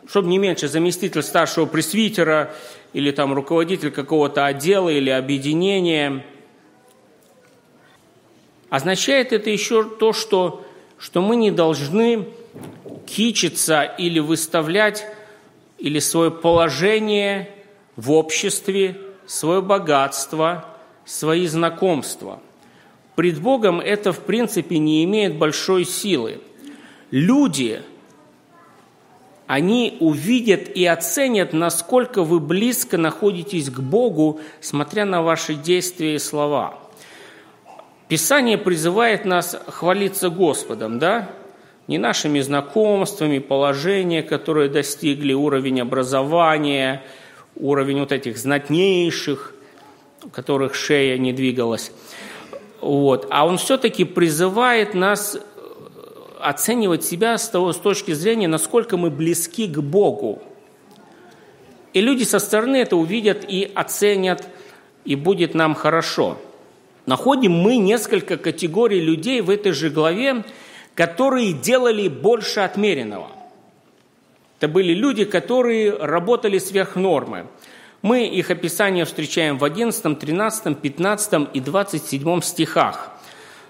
чтобы 0.07 0.29
не 0.29 0.37
меньше 0.37 0.67
заместитель 0.67 1.21
старшего 1.21 1.65
пресвитера 1.65 2.53
или 2.93 3.11
там 3.11 3.33
руководитель 3.33 3.91
какого-то 3.91 4.45
отдела 4.45 4.89
или 4.89 5.09
объединения. 5.09 6.25
Означает 8.69 9.33
это 9.33 9.49
еще 9.49 9.83
то, 9.83 10.13
что, 10.13 10.65
что 10.97 11.21
мы 11.21 11.35
не 11.35 11.51
должны 11.51 12.25
кичиться 13.05 13.83
или 13.83 14.19
выставлять 14.19 15.05
или 15.77 15.99
свое 15.99 16.31
положение 16.31 17.51
в 17.95 18.11
обществе, 18.11 18.97
свое 19.25 19.61
богатство, 19.61 20.65
свои 21.05 21.47
знакомства. 21.47 22.41
Пред 23.15 23.39
Богом 23.41 23.79
это, 23.79 24.13
в 24.13 24.19
принципе, 24.19 24.77
не 24.77 25.03
имеет 25.03 25.35
большой 25.35 25.85
силы. 25.85 26.39
Люди– 27.11 27.81
они 29.47 29.95
увидят 30.01 30.67
и 30.75 30.85
оценят, 30.85 31.53
насколько 31.53 32.23
вы 32.23 32.41
близко 32.41 32.97
находитесь 32.97 33.69
к 33.69 33.79
Богу, 33.79 34.41
смотря 34.59 35.05
на 35.05 35.21
ваши 35.21 35.55
действия 35.55 36.15
и 36.15 36.19
слова. 36.19 36.77
Писание 38.09 38.57
призывает 38.57 39.23
нас 39.23 39.57
хвалиться 39.67 40.29
Господом, 40.29 40.99
да? 40.99 41.29
Не 41.87 41.97
нашими 41.97 42.41
знакомствами, 42.41 43.39
положения, 43.39 44.21
которые 44.21 44.69
достигли, 44.69 45.31
уровень 45.31 45.79
образования, 45.79 47.01
уровень 47.55 48.01
вот 48.01 48.11
этих 48.11 48.37
знатнейших, 48.37 49.53
у 50.23 50.29
которых 50.29 50.75
шея 50.75 51.17
не 51.17 51.31
двигалась. 51.31 51.93
Вот. 52.81 53.27
А 53.29 53.45
он 53.45 53.57
все-таки 53.57 54.03
призывает 54.03 54.93
нас 54.93 55.39
оценивать 56.39 57.03
себя 57.03 57.37
с, 57.37 57.49
того, 57.49 57.73
с 57.73 57.77
точки 57.77 58.13
зрения, 58.13 58.47
насколько 58.47 58.97
мы 58.97 59.09
близки 59.09 59.67
к 59.67 59.79
Богу. 59.79 60.41
И 61.93 62.01
люди 62.01 62.23
со 62.23 62.39
стороны 62.39 62.77
это 62.77 62.95
увидят 62.95 63.45
и 63.47 63.71
оценят, 63.73 64.47
и 65.05 65.15
будет 65.15 65.53
нам 65.53 65.75
хорошо. 65.75 66.37
Находим 67.05 67.53
мы 67.53 67.77
несколько 67.77 68.37
категорий 68.37 68.99
людей 68.99 69.41
в 69.41 69.49
этой 69.49 69.71
же 69.71 69.89
главе, 69.89 70.43
которые 70.95 71.53
делали 71.53 72.07
больше 72.07 72.59
отмеренного. 72.59 73.29
Это 74.59 74.67
были 74.67 74.93
люди, 74.93 75.23
которые 75.23 75.95
работали 75.95 76.57
сверх 76.57 76.95
нормы. 76.95 77.47
Мы 78.01 78.27
их 78.27 78.51
описание 78.51 79.05
встречаем 79.05 79.57
в 79.57 79.63
11, 79.63 80.19
13, 80.19 80.77
15 80.77 81.47
и 81.53 81.59
27 81.59 82.41
стихах– 82.41 83.13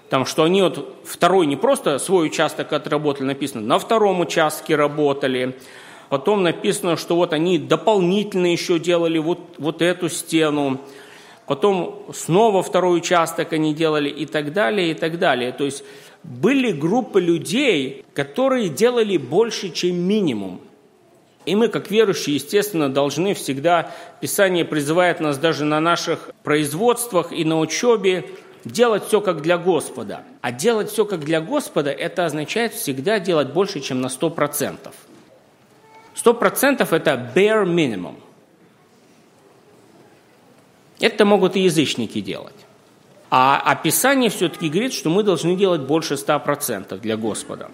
там, 0.08 0.24
что 0.24 0.44
они 0.44 0.62
вот 0.62 0.96
второй 1.04 1.46
не 1.46 1.56
просто 1.56 1.98
свой 1.98 2.26
участок 2.26 2.72
отработали, 2.72 3.26
написано, 3.26 3.62
на 3.62 3.78
втором 3.78 4.20
участке 4.20 4.74
работали. 4.74 5.56
Потом 6.08 6.42
написано, 6.42 6.96
что 6.96 7.16
вот 7.16 7.32
они 7.34 7.58
дополнительно 7.58 8.46
еще 8.46 8.78
делали 8.78 9.18
вот, 9.18 9.40
вот 9.58 9.82
эту 9.82 10.08
стену. 10.08 10.80
потом 11.46 12.06
снова 12.14 12.62
второй 12.62 12.98
участок 12.98 13.52
они 13.52 13.74
делали 13.74 14.08
и 14.08 14.24
так 14.24 14.54
далее, 14.54 14.92
и 14.92 14.94
так 14.94 15.18
далее. 15.18 15.52
То 15.52 15.64
есть 15.64 15.84
были 16.24 16.72
группы 16.72 17.20
людей, 17.20 18.04
которые 18.14 18.70
делали 18.70 19.18
больше, 19.18 19.70
чем 19.70 19.96
минимум. 19.96 20.60
И 21.44 21.54
мы, 21.54 21.68
как 21.68 21.90
верующие, 21.90 22.34
естественно, 22.34 22.90
должны 22.90 23.32
всегда, 23.32 23.90
Писание 24.20 24.64
призывает 24.64 25.20
нас 25.20 25.38
даже 25.38 25.64
на 25.64 25.80
наших 25.80 26.30
производствах 26.42 27.32
и 27.32 27.44
на 27.44 27.58
учебе 27.58 28.26
делать 28.64 29.06
все 29.06 29.20
как 29.20 29.42
для 29.42 29.58
Господа. 29.58 30.22
А 30.40 30.52
делать 30.52 30.90
все 30.90 31.04
как 31.04 31.20
для 31.20 31.40
Господа, 31.40 31.90
это 31.90 32.26
означает 32.26 32.72
всегда 32.72 33.18
делать 33.18 33.52
больше, 33.52 33.80
чем 33.80 34.00
на 34.00 34.06
100%. 34.06 34.76
100% 36.14 36.88
это 36.90 37.32
bare 37.34 37.64
minimum. 37.64 38.16
Это 41.00 41.24
могут 41.24 41.56
и 41.56 41.60
язычники 41.60 42.20
делать. 42.20 42.54
А 43.30 43.60
описание 43.60 44.30
все-таки 44.30 44.68
говорит, 44.68 44.92
что 44.92 45.10
мы 45.10 45.22
должны 45.22 45.54
делать 45.54 45.82
больше 45.82 46.14
100% 46.14 46.98
для 46.98 47.16
Господа. 47.16 47.70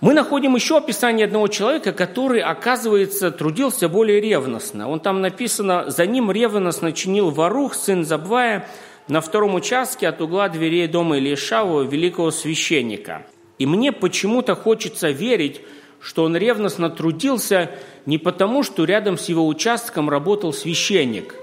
Мы 0.00 0.12
находим 0.12 0.54
еще 0.54 0.76
описание 0.76 1.24
одного 1.24 1.48
человека, 1.48 1.92
который, 1.92 2.40
оказывается, 2.40 3.30
трудился 3.30 3.88
более 3.88 4.20
ревностно. 4.20 4.88
Он 4.90 5.00
там 5.00 5.22
написано, 5.22 5.90
за 5.90 6.04
ним 6.04 6.30
ревностно 6.30 6.92
чинил 6.92 7.30
Варух, 7.30 7.74
сын 7.74 8.04
Забвая, 8.04 8.68
на 9.08 9.20
втором 9.20 9.54
участке 9.54 10.08
от 10.08 10.20
угла 10.20 10.48
дверей 10.48 10.88
дома 10.88 11.18
Илишаву, 11.18 11.82
великого 11.82 12.30
священника. 12.30 13.26
И 13.58 13.66
мне 13.66 13.92
почему-то 13.92 14.54
хочется 14.54 15.10
верить, 15.10 15.60
что 16.00 16.24
он 16.24 16.36
ревностно 16.36 16.90
трудился 16.90 17.70
не 18.06 18.18
потому, 18.18 18.62
что 18.62 18.84
рядом 18.84 19.16
с 19.16 19.28
его 19.28 19.46
участком 19.46 20.10
работал 20.10 20.52
священник 20.52 21.34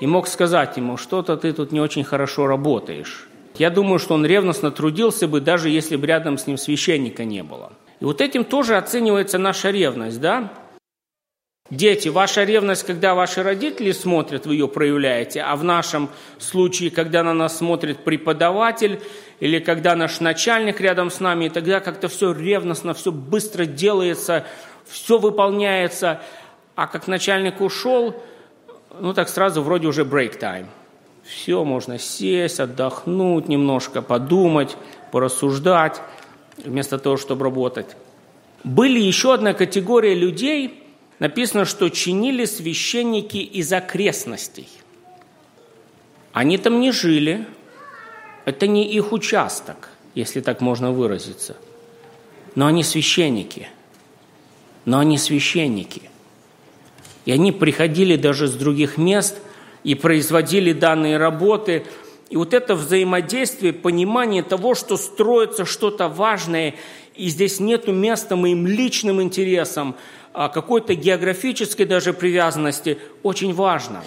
и 0.00 0.06
мог 0.06 0.28
сказать 0.28 0.76
ему, 0.76 0.96
что-то 0.96 1.36
ты 1.36 1.52
тут 1.52 1.72
не 1.72 1.80
очень 1.80 2.04
хорошо 2.04 2.46
работаешь. 2.46 3.26
Я 3.56 3.70
думаю, 3.70 3.98
что 3.98 4.14
он 4.14 4.26
ревностно 4.26 4.70
трудился 4.70 5.26
бы, 5.26 5.40
даже 5.40 5.70
если 5.70 5.96
бы 5.96 6.06
рядом 6.06 6.36
с 6.36 6.46
ним 6.46 6.58
священника 6.58 7.24
не 7.24 7.42
было. 7.42 7.72
И 8.00 8.04
вот 8.04 8.20
этим 8.20 8.44
тоже 8.44 8.76
оценивается 8.76 9.38
наша 9.38 9.70
ревность, 9.70 10.20
да? 10.20 10.52
Дети, 11.70 12.08
ваша 12.08 12.44
ревность, 12.44 12.84
когда 12.84 13.16
ваши 13.16 13.42
родители 13.42 13.90
смотрят, 13.90 14.46
вы 14.46 14.54
ее 14.54 14.68
проявляете, 14.68 15.40
а 15.42 15.56
в 15.56 15.64
нашем 15.64 16.08
случае, 16.38 16.92
когда 16.92 17.24
на 17.24 17.34
нас 17.34 17.58
смотрит 17.58 18.04
преподаватель 18.04 19.00
или 19.40 19.58
когда 19.58 19.96
наш 19.96 20.20
начальник 20.20 20.80
рядом 20.80 21.10
с 21.10 21.18
нами, 21.18 21.46
и 21.46 21.48
тогда 21.48 21.80
как-то 21.80 22.06
все 22.06 22.32
ревностно, 22.32 22.94
все 22.94 23.10
быстро 23.10 23.66
делается, 23.66 24.46
все 24.84 25.18
выполняется, 25.18 26.20
а 26.76 26.86
как 26.86 27.08
начальник 27.08 27.60
ушел, 27.60 28.14
ну 29.00 29.12
так 29.12 29.28
сразу 29.28 29.60
вроде 29.60 29.88
уже 29.88 30.04
break 30.04 30.38
time. 30.38 30.66
Все, 31.24 31.64
можно 31.64 31.98
сесть, 31.98 32.60
отдохнуть 32.60 33.48
немножко, 33.48 34.02
подумать, 34.02 34.76
порассуждать, 35.10 36.00
вместо 36.58 36.98
того, 36.98 37.16
чтобы 37.16 37.44
работать. 37.44 37.96
Были 38.62 39.00
еще 39.00 39.34
одна 39.34 39.52
категория 39.52 40.14
людей, 40.14 40.85
написано, 41.18 41.64
что 41.64 41.88
чинили 41.88 42.44
священники 42.44 43.38
из 43.38 43.72
окрестностей. 43.72 44.68
Они 46.32 46.58
там 46.58 46.80
не 46.80 46.92
жили, 46.92 47.46
это 48.44 48.66
не 48.66 48.86
их 48.86 49.12
участок, 49.12 49.88
если 50.14 50.40
так 50.40 50.60
можно 50.60 50.92
выразиться. 50.92 51.56
Но 52.54 52.66
они 52.66 52.82
священники. 52.82 53.68
Но 54.84 54.98
они 54.98 55.18
священники. 55.18 56.02
И 57.24 57.32
они 57.32 57.52
приходили 57.52 58.16
даже 58.16 58.46
с 58.46 58.52
других 58.52 58.98
мест 58.98 59.38
и 59.82 59.94
производили 59.94 60.72
данные 60.72 61.16
работы. 61.18 61.84
И 62.30 62.36
вот 62.36 62.54
это 62.54 62.74
взаимодействие, 62.74 63.72
понимание 63.72 64.42
того, 64.42 64.74
что 64.74 64.96
строится 64.96 65.64
что-то 65.64 66.08
важное, 66.08 66.74
и 67.14 67.28
здесь 67.28 67.60
нет 67.60 67.88
места 67.88 68.36
моим 68.36 68.66
личным 68.66 69.20
интересам, 69.22 69.96
какой-то 70.48 70.94
географической 70.94 71.86
даже 71.86 72.12
привязанности, 72.12 72.98
очень 73.22 73.54
важно. 73.54 74.02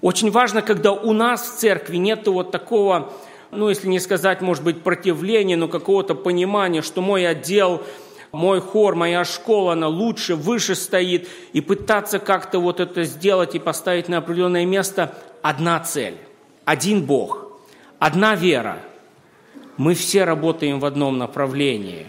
Очень 0.00 0.30
важно, 0.30 0.62
когда 0.62 0.92
у 0.92 1.12
нас 1.12 1.42
в 1.42 1.58
церкви 1.58 1.96
нет 1.96 2.26
вот 2.26 2.50
такого, 2.50 3.12
ну, 3.50 3.68
если 3.68 3.88
не 3.88 4.00
сказать, 4.00 4.40
может 4.40 4.64
быть, 4.64 4.82
противления, 4.82 5.56
но 5.56 5.68
какого-то 5.68 6.14
понимания, 6.14 6.82
что 6.82 7.02
мой 7.02 7.26
отдел 7.26 7.82
мой 8.32 8.60
хор, 8.60 8.94
моя 8.94 9.24
школа, 9.24 9.72
она 9.72 9.88
лучше, 9.88 10.34
выше 10.34 10.74
стоит, 10.74 11.28
и 11.52 11.60
пытаться 11.60 12.18
как-то 12.18 12.58
вот 12.58 12.80
это 12.80 13.04
сделать 13.04 13.54
и 13.54 13.58
поставить 13.58 14.08
на 14.08 14.18
определенное 14.18 14.66
место– 14.66 15.14
одна 15.42 15.80
цель, 15.80 16.16
один 16.64 17.04
Бог, 17.04 17.60
одна 17.98 18.34
вера. 18.34 18.78
Мы 19.76 19.94
все 19.94 20.24
работаем 20.24 20.80
в 20.80 20.84
одном 20.84 21.18
направлении. 21.18 22.06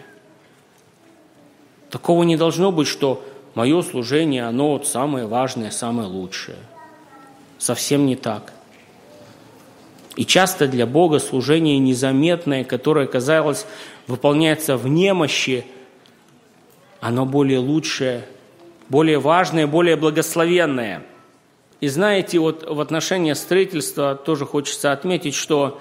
Такого 1.90 2.24
не 2.24 2.38
должно 2.38 2.72
быть, 2.72 2.88
что 2.88 3.24
мое 3.56 3.82
служение, 3.82 4.46
оно 4.46 4.74
вот 4.74 4.88
самое 4.88 5.26
важное, 5.26 5.72
самое 5.72 6.08
лучшее. 6.08 6.58
Совсем 7.58 8.06
не 8.06 8.16
так. 8.16 8.54
И 10.16 10.26
часто 10.26 10.68
для 10.68 10.86
Бога 10.86 11.20
служение 11.20 11.78
незаметное, 11.80 12.64
которое, 12.64 13.08
казалось, 13.08 13.66
выполняется 14.08 14.78
в 14.78 14.88
немощи– 14.88 15.66
оно 17.00 17.26
более 17.26 17.60
лучшее, 17.60 18.26
более 18.90 19.20
важное, 19.20 19.68
более 19.68 19.96
благословенное. 19.96 21.04
И 21.80 21.88
знаете, 21.88 22.40
вот 22.40 22.68
в 22.68 22.80
отношении 22.82 23.34
строительства 23.34 24.16
тоже 24.16 24.46
хочется 24.46 24.92
отметить, 24.92 25.36
что 25.36 25.80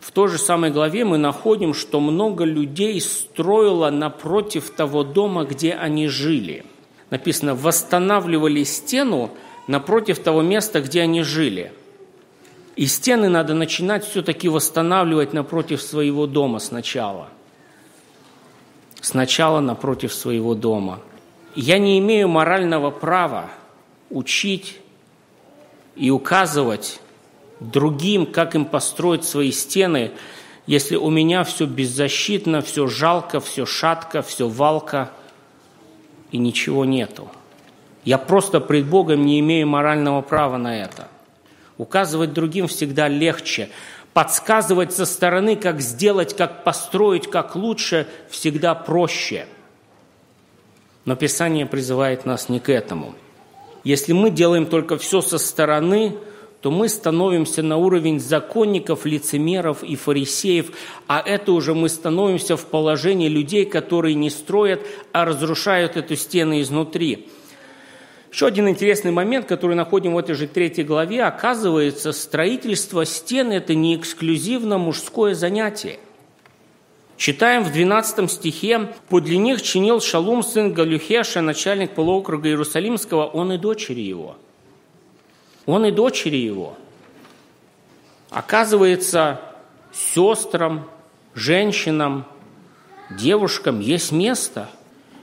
в 0.00 0.10
той 0.12 0.28
же 0.28 0.38
самой 0.38 0.70
главе 0.70 1.04
мы 1.04 1.18
находим, 1.18 1.74
что 1.74 2.00
много 2.00 2.44
людей 2.44 3.00
строило 3.00 3.90
напротив 3.90 4.70
того 4.70 5.04
дома, 5.04 5.44
где 5.44 5.74
они 5.74 6.08
жили. 6.08 6.64
Написано, 7.10 7.54
восстанавливали 7.54 8.64
стену 8.64 9.30
напротив 9.66 10.18
того 10.18 10.42
места, 10.42 10.80
где 10.80 11.02
они 11.02 11.22
жили. 11.22 11.72
И 12.76 12.86
стены 12.86 13.28
надо 13.28 13.54
начинать 13.54 14.04
все-таки 14.04 14.48
восстанавливать 14.48 15.32
напротив 15.32 15.82
своего 15.82 16.26
дома 16.26 16.58
сначала– 16.58 17.28
сначала 19.00 19.60
напротив 19.60 20.12
своего 20.12 20.54
дома. 20.54 21.00
Я 21.54 21.78
не 21.78 21.98
имею 21.98 22.28
морального 22.28 22.90
права 22.90 23.50
учить 24.08 24.80
и 25.96 26.10
указывать 26.10 27.00
другим, 27.60 28.26
как 28.26 28.54
им 28.54 28.64
построить 28.64 29.24
свои 29.24 29.52
стены, 29.52 30.12
если 30.66 30.96
у 30.96 31.10
меня 31.10 31.44
все 31.44 31.66
беззащитно, 31.66 32.62
все 32.62 32.86
жалко, 32.86 33.40
все 33.40 33.66
шатко, 33.66 34.22
все 34.22 34.48
валко 34.48 35.10
и 36.30 36.38
ничего 36.38 36.84
нету. 36.84 37.28
Я 38.04 38.18
просто 38.18 38.60
пред 38.60 38.86
Богом 38.86 39.26
не 39.26 39.40
имею 39.40 39.66
морального 39.66 40.22
права 40.22 40.56
на 40.56 40.82
это. 40.82 41.08
Указывать 41.76 42.32
другим 42.32 42.66
всегда 42.66 43.08
легче, 43.08 43.70
подсказывать 44.12 44.92
со 44.92 45.06
стороны, 45.06 45.56
как 45.56 45.80
сделать, 45.80 46.36
как 46.36 46.64
построить, 46.64 47.28
как 47.28 47.56
лучше, 47.56 48.06
всегда 48.28 48.74
проще. 48.74 49.46
Но 51.04 51.16
Писание 51.16 51.66
призывает 51.66 52.26
нас 52.26 52.48
не 52.48 52.60
к 52.60 52.68
этому. 52.68 53.14
Если 53.82 54.12
мы 54.12 54.30
делаем 54.30 54.66
только 54.66 54.98
все 54.98 55.22
со 55.22 55.38
стороны, 55.38 56.16
то 56.60 56.70
мы 56.70 56.88
становимся 56.88 57.62
на 57.62 57.76
уровень 57.76 58.20
законников, 58.20 59.06
лицемеров 59.06 59.82
и 59.82 59.96
фарисеев, 59.96 60.72
а 61.06 61.22
это 61.24 61.52
уже 61.52 61.74
мы 61.74 61.88
становимся 61.88 62.56
в 62.56 62.66
положении 62.66 63.28
людей, 63.28 63.64
которые 63.64 64.14
не 64.14 64.30
строят, 64.30 64.86
а 65.12 65.24
разрушают 65.24 65.96
эту 65.96 66.16
стену 66.16 66.60
изнутри– 66.60 67.28
еще 68.30 68.46
один 68.46 68.68
интересный 68.68 69.10
момент, 69.10 69.46
который 69.46 69.74
находим 69.74 70.14
в 70.14 70.18
этой 70.18 70.36
же 70.36 70.46
третьей 70.46 70.84
главе, 70.84 71.24
оказывается, 71.24 72.12
строительство 72.12 73.04
стен– 73.04 73.50
это 73.52 73.74
не 73.74 73.96
эксклюзивно 73.96 74.78
мужское 74.78 75.34
занятие. 75.34 75.98
Читаем 77.16 77.64
в 77.64 77.72
12 77.72 78.30
стихе, 78.30 78.92
«Подле 79.08 79.36
них 79.36 79.60
чинил 79.62 80.00
Шалум, 80.00 80.44
сын 80.44 80.72
Галюхеша, 80.72 81.40
начальник 81.42 81.90
полуокруга 81.90 82.48
Иерусалимского, 82.48 83.26
он 83.26 83.52
и 83.52 83.58
дочери 83.58 84.00
его». 84.00 84.36
Он 85.66 85.86
и 85.86 85.90
дочери 85.90 86.36
его. 86.36 86.76
Оказывается, 88.30 89.40
сестрам, 89.92 90.88
женщинам, 91.34 92.26
девушкам 93.10 93.80
есть 93.80 94.12
место– 94.12 94.70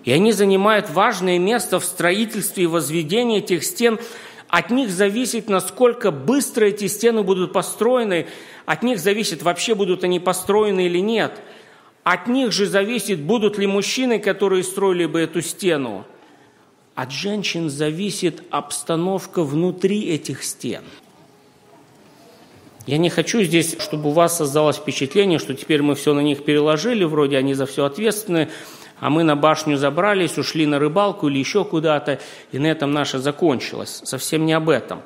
и 0.08 0.12
они 0.14 0.32
занимают 0.32 0.90
важное 0.90 1.38
место 1.38 1.82
в 1.82 1.84
строительстве 1.84 2.64
и 2.64 2.68
возведении 2.68 3.40
этих 3.40 3.66
стен. 3.66 4.00
От 4.48 4.70
них 4.70 4.90
зависит, 4.90 5.50
насколько 5.50 6.12
быстро 6.12 6.64
эти 6.64 6.88
стены 6.88 7.24
будут 7.24 7.52
построены. 7.52 8.28
От 8.66 8.84
них 8.84 9.00
зависит, 9.00 9.44
вообще 9.44 9.76
будут 9.76 10.06
они 10.06 10.22
построены 10.22 10.86
или 10.86 11.00
нет. 11.00 11.34
От 12.06 12.28
них 12.28 12.54
же 12.54 12.68
зависит, 12.68 13.20
будут 13.20 13.58
ли 13.58 13.68
мужчины, 13.68 14.18
которые 14.18 14.64
строили 14.64 15.06
бы 15.08 15.20
эту 15.20 15.42
стену. 15.42 16.06
От 16.98 17.12
женщин 17.12 17.70
зависит 17.70 18.42
обстановка 18.50 19.44
внутри 19.44 20.10
этих 20.10 20.44
стен. 20.44 20.82
Я 22.88 22.98
не 22.98 23.12
хочу 23.12 23.44
здесь, 23.44 23.76
чтобы 23.80 24.10
у 24.10 24.14
вас 24.14 24.36
создалось 24.36 24.78
впечатление, 24.78 25.38
что 25.38 25.54
теперь 25.54 25.84
мы 25.84 25.94
все 25.94 26.16
на 26.16 26.22
них 26.22 26.44
переложили, 26.44 27.04
вроде 27.04 27.38
они 27.38 27.54
за 27.54 27.68
все 27.68 27.86
ответственны, 27.86 28.50
а 29.00 29.12
мы 29.12 29.22
на 29.22 29.36
башню 29.36 29.78
забрались, 29.78 30.40
ушли 30.40 30.66
на 30.66 30.80
рыбалку 30.80 31.28
или 31.28 31.38
еще 31.38 31.66
куда-то, 31.66 32.20
и 32.52 32.58
на 32.58 32.66
этом 32.66 32.94
наше 32.94 33.20
закончилось. 33.20 34.02
Совсем 34.04 34.48
не 34.48 34.54
об 34.54 34.68
этом. 34.68 35.04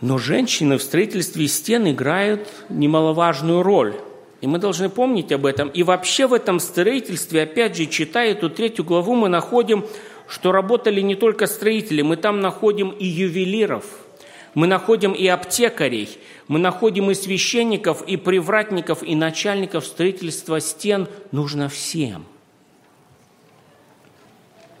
Но 0.00 0.18
женщины 0.18 0.78
в 0.78 0.82
строительстве 0.84 1.48
стен 1.48 1.90
играют 1.90 2.46
немаловажную 2.68 3.64
роль. 3.64 3.96
И 4.40 4.46
мы 4.46 4.58
должны 4.58 4.88
помнить 4.88 5.32
об 5.32 5.46
этом. 5.46 5.68
И 5.68 5.82
вообще 5.82 6.28
в 6.28 6.32
этом 6.32 6.60
строительстве, 6.60 7.42
опять 7.42 7.76
же, 7.76 7.86
читая 7.86 8.32
эту 8.32 8.50
третью 8.50 8.84
главу, 8.84 9.16
мы 9.16 9.28
находим, 9.28 9.84
что 10.32 10.52
работали 10.52 11.00
не 11.00 11.14
только 11.14 11.46
строители, 11.46 12.02
мы 12.02 12.16
там 12.16 12.40
находим 12.40 12.90
и 12.90 13.06
ювелиров– 13.06 13.84
мы 14.54 14.66
находим 14.66 15.12
и 15.12 15.26
аптекарей, 15.26 16.18
мы 16.46 16.58
находим 16.58 17.10
и 17.10 17.14
священников, 17.14 18.02
и 18.02 18.16
привратников, 18.16 19.02
и 19.02 19.14
начальников 19.14 19.86
строительства 19.86 20.60
стен. 20.60 21.08
Нужно 21.30 21.68
всем. 21.68 22.26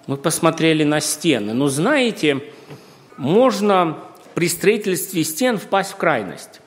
Мы 0.06 0.16
посмотрели 0.16 0.84
на 0.84 1.00
стены. 1.00 1.54
Но 1.54 1.68
знаете, 1.68 2.42
можно 3.16 3.98
при 4.34 4.48
строительстве 4.48 5.24
стен 5.24 5.58
впасть 5.58 5.92
в 5.92 5.96
крайность. 5.96 6.60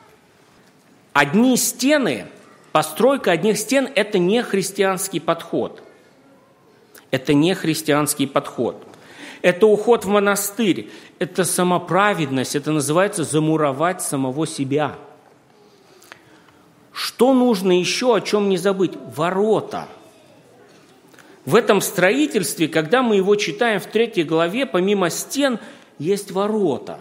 Одни 1.14 1.58
стены, 1.58 2.26
постройка 2.72 3.32
одних 3.32 3.60
стен– 3.60 3.88
это 3.96 4.18
не 4.18 4.42
христианский 4.42 5.20
подход. 5.20 5.84
Это 7.12 7.34
не 7.34 7.54
христианский 7.54 8.28
подход 8.28 8.86
это 9.46 9.68
уход 9.68 10.06
в 10.06 10.08
монастырь, 10.08 10.90
это 11.20 11.46
самоправедность, 11.46 12.56
это 12.56 12.72
называется 12.72 13.24
замуровать 13.24 14.02
самого 14.02 14.48
себя. 14.48 14.96
Что 16.92 17.32
нужно 17.32 17.80
еще, 17.80 18.16
о 18.16 18.22
чем 18.22 18.50
не 18.50 18.58
забыть? 18.58 18.94
Ворота. 19.16 19.88
В 21.46 21.54
этом 21.54 21.80
строительстве, 21.82 22.68
когда 22.68 23.04
мы 23.04 23.18
его 23.18 23.36
читаем 23.36 23.80
в 23.80 23.86
третьей 23.86 24.24
главе, 24.24 24.66
помимо 24.66 25.12
стен 25.12 25.60
есть 26.00 26.32
ворота. 26.32 27.00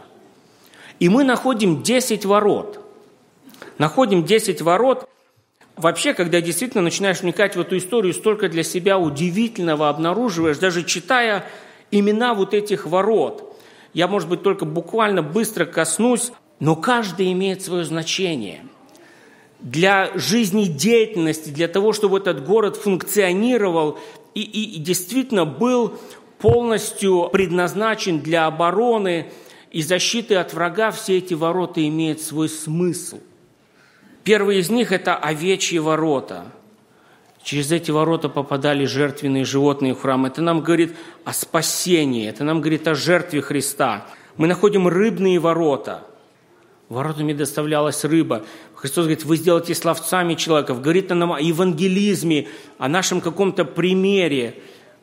И 1.01 1.09
мы 1.09 1.25
находим 1.25 1.83
10 1.83 2.27
ворот. 2.27 2.79
Находим 3.79 4.23
10 4.23 4.61
ворот. 4.61 5.09
Вообще, 5.77 6.15
когда 6.15 6.41
действительно 6.41 6.83
начинаешь 6.83 7.21
вникать 7.21 7.57
в 7.57 7.61
эту 7.61 7.77
историю, 7.77 8.15
столько 8.15 8.49
для 8.49 8.63
себя 8.63 8.99
удивительного 8.99 9.89
обнаруживаешь, 9.89 10.59
даже 10.59 10.85
читая 10.85 11.47
имена 11.91 12.35
вот 12.35 12.55
этих 12.55 12.87
ворот. 12.87 13.57
Я, 13.93 14.07
может 14.07 14.29
быть, 14.29 14.43
только 14.43 14.65
буквально 14.65 15.23
быстро 15.23 15.65
коснусь, 15.65 16.33
но 16.61 16.77
каждый 16.77 17.33
имеет 17.33 17.63
свое 17.63 17.85
значение. 17.85 18.65
Для 19.61 20.11
жизнедеятельности, 20.15 21.51
для 21.51 21.69
того, 21.69 21.93
чтобы 21.93 22.19
этот 22.19 22.45
город 22.45 22.77
функционировал 22.77 23.99
и, 24.35 24.43
и, 24.43 24.77
и 24.77 24.79
действительно 24.79 25.45
был 25.45 25.99
полностью 26.39 27.31
предназначен 27.33 28.21
для 28.21 28.47
обороны 28.47 29.33
и 29.71 29.83
защиты 29.83 30.37
от 30.37 30.53
врага, 30.53 30.91
все 30.91 31.19
эти 31.19 31.35
ворота 31.35 31.87
имеют 31.87 32.21
свой 32.21 32.49
смысл. 32.49 33.19
Первый 34.25 34.59
из 34.59 34.71
них– 34.71 34.91
это 34.93 35.15
овечьи 35.15 35.79
ворота– 35.79 36.47
Через 37.45 37.71
эти 37.73 37.91
ворота 37.91 38.31
попадали 38.31 38.87
жертвенные 38.87 39.45
животные 39.45 39.95
в 39.95 40.01
храм. 40.01 40.25
Это 40.25 40.41
нам 40.41 40.63
говорит 40.63 40.97
о 41.27 41.35
спасении, 41.35 42.27
это 42.27 42.43
нам 42.43 42.63
говорит 42.63 42.89
о 42.89 42.95
жертве 42.95 43.43
Христа. 43.43 44.07
Мы 44.39 44.47
находим 44.47 44.89
рыбные 44.89 45.39
ворота. 45.39 46.05
Воротами 46.89 47.35
доставлялась 47.35 48.03
рыба. 48.05 48.45
Христос 48.75 49.05
говорит, 49.05 49.25
вы 49.25 49.37
сделаете 49.37 49.75
словцами 49.75 50.35
человеков. 50.35 50.81
Говорит 50.81 51.11
нам 51.11 51.35
о 51.35 51.41
евангелизме, 51.41 52.49
о 52.79 52.89
нашем 52.89 53.21
каком-то 53.21 53.67
примере. 53.67 54.55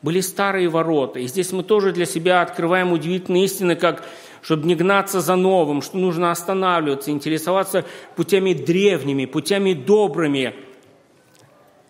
Были 0.02 0.20
старые 0.20 0.68
ворота. 0.68 1.20
И 1.20 1.28
здесь 1.28 1.52
мы 1.52 1.62
тоже 1.62 1.92
для 1.92 2.06
себя 2.06 2.42
открываем 2.42 2.90
удивительные 2.90 3.44
истины, 3.44 3.76
как 3.76 4.04
чтобы 4.42 4.66
не 4.66 4.74
гнаться 4.74 5.20
за 5.20 5.36
новым, 5.36 5.80
что 5.80 5.96
нужно 5.96 6.30
останавливаться, 6.30 7.10
интересоваться 7.10 7.86
путями 8.16 8.52
древними, 8.52 9.24
путями 9.24 9.72
добрыми– 9.72 10.54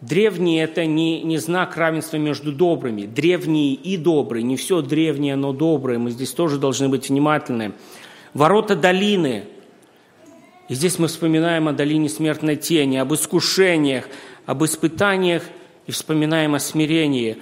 Древние– 0.03 0.65
это 0.65 0.85
не, 0.85 1.23
не 1.23 1.39
знак 1.39 1.77
равенства 1.77 2.17
между 2.17 2.51
добрыми. 2.51 3.07
Древние 3.07 3.75
и 3.75 3.97
добрые. 3.97 4.43
Не 4.43 4.57
все 4.57 4.83
древнее, 4.83 5.37
но 5.37 5.53
доброе. 5.53 5.99
Мы 5.99 6.11
здесь 6.11 6.33
тоже 6.33 6.59
должны 6.59 6.89
быть 6.89 7.09
внимательны. 7.09 7.73
Ворота 8.35 8.75
долины. 8.75 9.45
И 10.69 10.75
здесь 10.75 10.99
мы 10.99 11.07
вспоминаем 11.07 11.69
о 11.69 11.73
долине 11.73 12.09
смертной 12.09 12.57
тени, 12.57 12.97
об 12.97 13.15
искушениях, 13.15 14.09
об 14.45 14.65
испытаниях 14.65 15.45
и 15.87 15.93
вспоминаем 15.93 16.57
о 16.57 16.59
смирении. 16.59 17.39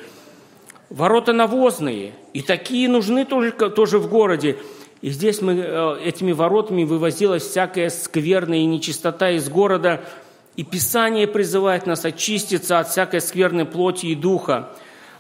Ворота 0.91 1.33
навозные. 1.33 2.13
И 2.35 2.43
такие 2.43 2.91
нужны 2.91 3.25
только, 3.25 3.71
тоже 3.71 3.99
в 3.99 4.11
городе. 4.11 4.59
И 5.03 5.11
здесь 5.11 5.41
мы 5.41 5.55
э, 5.55 5.99
этими 6.05 6.33
воротами 6.33 6.85
вывозилась 6.85 7.45
всякая 7.45 7.91
скверная 7.91 8.65
нечистота 8.65 9.31
из 9.31 9.49
города– 9.49 10.05
и 10.61 10.63
Писание 10.63 11.27
призывает 11.27 11.87
нас 11.87 12.05
очиститься 12.05 12.81
от 12.81 12.89
всякой 12.89 13.23
скверной 13.23 13.65
плоти 13.65 14.07
и 14.07 14.15
духа. 14.15 14.71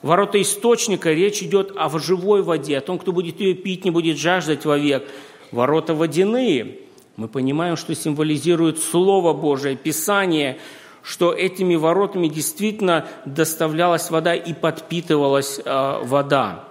Ворота 0.02 0.38
источника, 0.40 1.12
речь 1.12 1.42
идет 1.42 1.72
о 1.76 1.88
живой 1.98 2.42
воде, 2.42 2.76
о 2.76 2.82
том, 2.82 2.98
кто 2.98 3.12
будет 3.12 3.40
ее 3.40 3.54
пить, 3.54 3.84
не 3.84 3.90
будет 3.90 4.18
жаждать 4.18 4.66
вовек. 4.66 5.08
Ворота 5.52 5.94
водяные, 5.94 6.78
мы 7.16 7.28
понимаем, 7.28 7.76
что 7.76 7.94
символизирует 7.94 8.78
Слово 8.80 9.32
Божие, 9.32 9.76
Писание, 9.76 10.58
что 11.02 11.32
этими 11.32 11.74
воротами 11.74 12.28
действительно 12.28 13.06
доставлялась 13.24 14.10
вода 14.10 14.34
и 14.34 14.52
подпитывалась 14.52 15.60
э, 15.64 16.00
вода. 16.02 16.64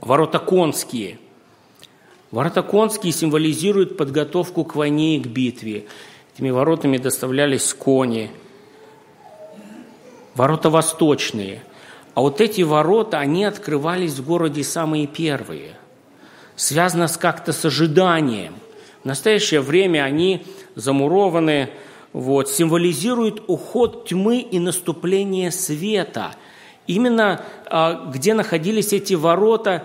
Ворота 0.00 0.38
конские. 0.40 1.18
Ворота 2.30 2.62
конские 2.62 3.12
символизируют 3.12 3.96
подготовку 3.96 4.64
к 4.64 4.74
войне 4.74 5.16
и 5.16 5.20
к 5.20 5.26
битве. 5.26 5.86
Этими 6.34 6.50
воротами 6.50 6.98
доставлялись 6.98 7.72
кони. 7.72 8.30
Ворота 10.34 10.68
восточные. 10.68 11.62
А 12.14 12.20
вот 12.20 12.40
эти 12.40 12.62
ворота, 12.62 13.18
они 13.18 13.44
открывались 13.44 14.14
в 14.14 14.26
городе 14.26 14.64
самые 14.64 15.06
первые. 15.06 15.76
Связано 16.56 17.08
с 17.08 17.16
как-то 17.16 17.52
с 17.52 17.64
ожиданием. 17.64 18.54
В 19.02 19.06
настоящее 19.06 19.60
время 19.60 20.02
они 20.02 20.44
замурованы, 20.74 21.70
вот, 22.12 22.50
символизируют 22.50 23.44
уход 23.46 24.08
тьмы 24.08 24.40
и 24.40 24.58
наступление 24.58 25.50
света. 25.52 26.32
Именно 26.86 27.42
а, 27.66 28.10
где 28.12 28.34
находились 28.34 28.92
эти 28.92 29.14
ворота, 29.14 29.84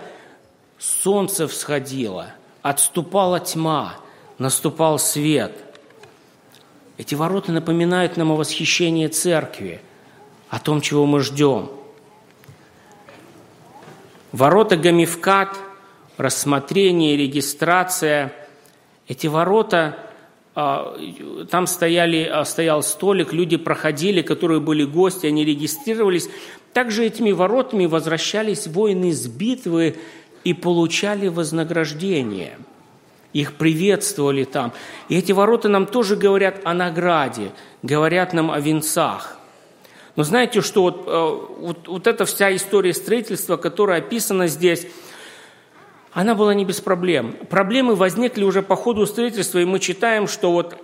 солнце 0.82 1.46
всходило, 1.46 2.34
отступала 2.62 3.40
тьма, 3.40 3.94
наступал 4.38 4.98
свет– 4.98 5.52
эти 7.02 7.16
ворота 7.16 7.50
напоминают 7.52 8.16
нам 8.16 8.30
о 8.32 8.36
восхищении 8.36 9.06
церкви, 9.08 9.80
о 10.50 10.60
том, 10.60 10.80
чего 10.80 11.04
мы 11.04 11.20
ждем. 11.20 11.68
Ворота 14.30 14.76
Гамифкат, 14.76 15.58
рассмотрение, 16.16 17.16
регистрация. 17.16 18.32
Эти 19.08 19.26
ворота, 19.26 19.98
а, 20.54 20.96
там 21.50 21.66
стояли, 21.66 22.22
а, 22.22 22.44
стоял 22.44 22.84
столик, 22.84 23.32
люди 23.32 23.56
проходили, 23.56 24.22
которые 24.22 24.60
были 24.60 24.84
гости, 24.84 25.26
они 25.26 25.44
регистрировались. 25.44 26.28
Также 26.72 27.04
этими 27.04 27.32
воротами 27.32 27.86
возвращались 27.86 28.66
воины 28.68 29.12
с 29.12 29.26
битвы 29.26 29.96
и 30.44 30.54
получали 30.54 31.28
вознаграждение– 31.28 32.58
их 33.32 33.54
приветствовали 33.54 34.44
там. 34.44 34.72
И 35.08 35.16
эти 35.16 35.32
ворота 35.32 35.68
нам 35.68 35.86
тоже 35.86 36.16
говорят 36.16 36.60
о 36.64 36.74
награде, 36.74 37.52
говорят 37.82 38.32
нам 38.32 38.50
о 38.50 38.60
венцах. 38.60 39.38
Но 40.16 40.24
знаете, 40.24 40.60
что 40.60 40.82
вот, 40.82 41.04
э, 41.06 41.38
вот, 41.60 41.88
вот 41.88 42.06
эта 42.06 42.26
вся 42.26 42.54
история 42.54 42.92
строительства, 42.92 43.56
которая 43.56 43.98
описана 43.98 44.46
здесь, 44.46 44.86
она 46.12 46.34
была 46.34 46.52
не 46.52 46.66
без 46.66 46.82
проблем. 46.82 47.34
Проблемы 47.48 47.94
возникли 47.94 48.44
уже 48.44 48.60
по 48.60 48.76
ходу 48.76 49.06
строительства, 49.06 49.58
и 49.60 49.64
мы 49.64 49.78
читаем, 49.78 50.28
что 50.28 50.52
вот 50.52 50.76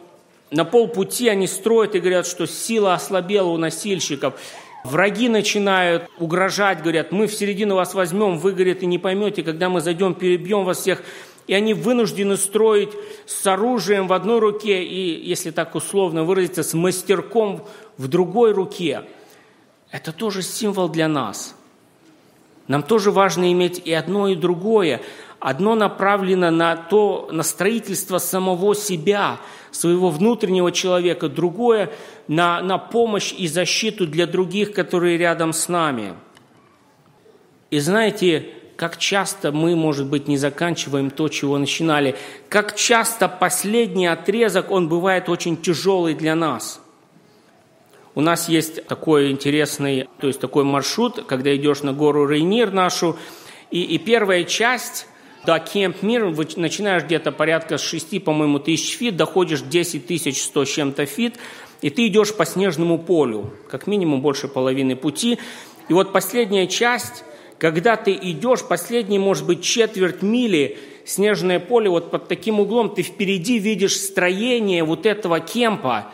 на 0.50 0.64
полпути 0.64 1.28
они 1.28 1.46
строят 1.46 1.94
и 1.94 2.00
говорят, 2.00 2.26
что 2.26 2.46
сила 2.46 2.94
ослабела 2.94 3.48
у 3.48 3.58
носильщиков. 3.58 4.40
Враги 4.84 5.28
начинают 5.28 6.08
угрожать, 6.18 6.82
говорят, 6.82 7.12
мы 7.12 7.26
в 7.26 7.34
середину 7.34 7.74
вас 7.74 7.94
возьмем, 7.94 8.38
вы, 8.38 8.52
говорит, 8.52 8.82
и 8.82 8.86
не 8.86 8.98
поймете, 8.98 9.42
когда 9.42 9.68
мы 9.68 9.80
зайдем, 9.80 10.14
перебьем 10.14 10.64
вас 10.64 10.78
всех 10.78 11.02
и 11.48 11.54
они 11.54 11.74
вынуждены 11.74 12.36
строить 12.36 12.92
с 13.26 13.44
оружием 13.46 14.06
в 14.06 14.12
одной 14.12 14.38
руке 14.38 14.84
и, 14.84 15.26
если 15.26 15.50
так 15.50 15.74
условно 15.74 16.22
выразиться, 16.22 16.62
с 16.62 16.74
мастерком 16.74 17.66
в 17.96 18.06
другой 18.06 18.52
руке. 18.52 19.04
Это 19.90 20.12
тоже 20.12 20.42
символ 20.42 20.90
для 20.90 21.08
нас. 21.08 21.56
Нам 22.68 22.82
тоже 22.82 23.10
важно 23.10 23.50
иметь 23.50 23.80
и 23.82 23.92
одно, 23.94 24.28
и 24.28 24.36
другое. 24.36 25.00
Одно 25.40 25.76
направлено 25.76 26.50
на 26.50 26.76
то, 26.76 27.28
на 27.30 27.42
строительство 27.42 28.18
самого 28.18 28.74
себя, 28.74 29.38
своего 29.70 30.10
внутреннего 30.10 30.72
человека, 30.72 31.28
другое 31.28 31.90
на, 32.26 32.60
на 32.60 32.78
помощь 32.78 33.32
и 33.36 33.46
защиту 33.46 34.06
для 34.06 34.26
других, 34.26 34.72
которые 34.72 35.16
рядом 35.16 35.52
с 35.52 35.68
нами. 35.68 36.14
И 37.70 37.78
знаете, 37.78 38.48
как 38.76 38.96
часто 38.96 39.52
мы, 39.52 39.76
может 39.76 40.06
быть, 40.06 40.28
не 40.28 40.36
заканчиваем 40.36 41.10
то, 41.10 41.28
чего 41.28 41.58
начинали. 41.58 42.16
Как 42.48 42.76
часто 42.76 43.28
последний 43.28 44.06
отрезок, 44.06 44.70
он 44.70 44.88
бывает 44.88 45.28
очень 45.28 45.56
тяжелый 45.56 46.14
для 46.14 46.34
нас. 46.34 46.80
У 48.14 48.20
нас 48.20 48.48
есть 48.48 48.84
такой 48.86 49.30
интересный, 49.30 50.08
то 50.18 50.26
есть 50.26 50.40
такой 50.40 50.64
маршрут, 50.64 51.24
когда 51.26 51.54
идешь 51.54 51.82
на 51.82 51.92
гору 51.92 52.26
Рейнир 52.26 52.72
нашу, 52.72 53.16
и, 53.70 53.82
и 53.82 53.98
первая 53.98 54.44
часть 54.44 55.06
до 55.44 55.58
Camp 55.58 56.02
Muir 56.02 56.26
начинаешь 56.56 57.04
где-то 57.04 57.32
порядка 57.32 57.78
с 57.78 57.82
6, 57.82 58.22
по-моему, 58.22 58.58
тысяч 58.58 58.96
feet, 58.96 59.16
доходишь 59.16 59.62
10 59.62 60.06
тысяч 60.06 60.42
100 60.42 60.64
с 60.64 60.68
чем-то 60.68 61.06
feet, 61.06 61.36
и 61.80 61.90
ты 61.90 62.06
идешь 62.08 62.34
по 62.34 62.44
снежному 62.44 62.98
полю, 62.98 63.52
как 63.70 63.86
минимум 63.86 64.20
больше 64.20 64.48
половины 64.48 64.96
пути. 64.96 65.38
И 65.88 65.92
вот 65.92 66.12
последняя 66.12 66.66
часть, 66.66 67.24
когда 67.58 67.96
ты 67.96 68.12
идешь, 68.12 68.66
последний, 68.66 69.18
может 69.18 69.46
быть, 69.46 69.62
четверть 69.62 70.22
мили, 70.22 70.78
снежное 71.04 71.60
поле, 71.60 71.88
вот 71.88 72.10
под 72.10 72.28
таким 72.28 72.60
углом 72.60 72.94
ты 72.94 73.02
впереди 73.02 73.58
видишь 73.58 73.96
строение 73.96 74.84
вот 74.84 75.06
этого 75.06 75.40
кемпа, 75.40 76.12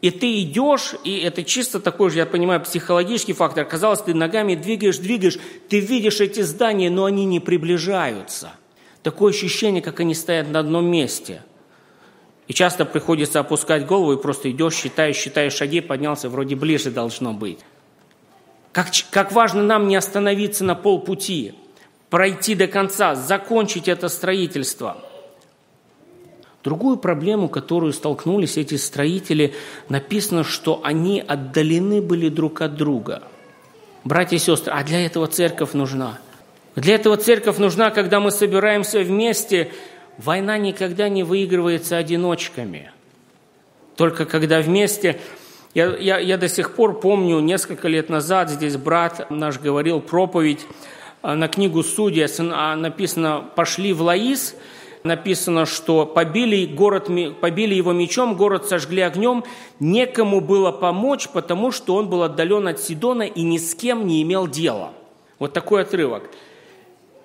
и 0.00 0.10
ты 0.10 0.42
идешь, 0.42 0.94
и 1.02 1.18
это 1.18 1.42
чисто 1.42 1.80
такой 1.80 2.10
же, 2.10 2.18
я 2.18 2.26
понимаю, 2.26 2.60
психологический 2.60 3.32
фактор. 3.32 3.64
Казалось, 3.64 4.00
ты 4.00 4.14
ногами 4.14 4.54
двигаешь, 4.54 4.98
двигаешь, 4.98 5.38
ты 5.68 5.80
видишь 5.80 6.20
эти 6.20 6.42
здания, 6.42 6.88
но 6.88 7.04
они 7.04 7.24
не 7.24 7.40
приближаются. 7.40 8.52
Такое 9.02 9.32
ощущение, 9.32 9.82
как 9.82 10.00
они 10.00 10.14
стоят 10.14 10.50
на 10.50 10.60
одном 10.60 10.86
месте. 10.86 11.42
И 12.48 12.54
часто 12.54 12.84
приходится 12.84 13.40
опускать 13.40 13.86
голову 13.86 14.14
и 14.14 14.20
просто 14.20 14.50
идешь, 14.50 14.74
считаешь, 14.74 15.16
считаешь 15.16 15.54
шаги, 15.54 15.80
поднялся, 15.80 16.28
вроде 16.28 16.56
ближе 16.56 16.90
должно 16.90 17.32
быть. 17.32 17.58
Как, 18.72 18.88
как 19.10 19.32
важно 19.32 19.62
нам 19.62 19.88
не 19.88 19.96
остановиться 19.96 20.64
на 20.64 20.74
полпути, 20.74 21.54
пройти 22.10 22.54
до 22.54 22.66
конца, 22.66 23.14
закончить 23.14 23.88
это 23.88 24.08
строительство. 24.08 24.98
Другую 26.64 26.96
проблему, 26.96 27.48
которую 27.48 27.92
столкнулись 27.92 28.56
эти 28.56 28.76
строители, 28.76 29.54
написано, 29.88 30.42
что 30.42 30.80
они 30.82 31.20
отдалены 31.26 32.02
были 32.02 32.28
друг 32.28 32.62
от 32.62 32.74
друга. 32.74 33.22
Братья 34.04 34.36
и 34.36 34.40
сестры, 34.40 34.72
а 34.72 34.82
для 34.82 35.04
этого 35.04 35.26
церковь 35.28 35.72
нужна. 35.72 36.18
Для 36.76 36.94
этого 36.94 37.16
церковь 37.16 37.58
нужна, 37.58 37.90
когда 37.90 38.20
мы 38.20 38.30
собираемся 38.30 39.00
вместе. 39.00 39.70
Война 40.18 40.58
никогда 40.58 41.08
не 41.08 41.22
выигрывается 41.22 41.96
одиночками. 41.96 42.92
Только 43.96 44.26
когда 44.26 44.60
вместе 44.60 45.20
я, 45.74 45.96
я, 45.96 46.18
я 46.18 46.38
до 46.38 46.48
сих 46.48 46.74
пор 46.74 46.98
помню, 46.98 47.40
несколько 47.40 47.88
лет 47.88 48.08
назад 48.08 48.50
здесь 48.50 48.76
брат 48.76 49.30
наш 49.30 49.58
говорил 49.58 50.00
проповедь 50.00 50.66
а, 51.20 51.34
на 51.34 51.48
книгу 51.48 51.82
«Судья», 51.82 52.26
а, 52.38 52.74
написано 52.74 53.44
«Пошли 53.54 53.92
в 53.92 54.02
Лаис», 54.02 54.56
написано, 55.04 55.66
что 55.66 56.06
побили, 56.06 56.64
город, 56.66 57.08
побили 57.40 57.74
его 57.74 57.92
мечом, 57.92 58.36
город 58.36 58.66
сожгли 58.66 59.02
огнем, 59.02 59.44
некому 59.78 60.40
было 60.40 60.72
помочь, 60.72 61.28
потому 61.28 61.70
что 61.70 61.94
он 61.94 62.08
был 62.08 62.22
отдален 62.22 62.66
от 62.66 62.80
Сидона 62.80 63.22
и 63.22 63.42
ни 63.42 63.58
с 63.58 63.74
кем 63.74 64.06
не 64.06 64.22
имел 64.22 64.48
дела. 64.48 64.92
Вот 65.38 65.52
такой 65.52 65.82
отрывок. 65.82 66.30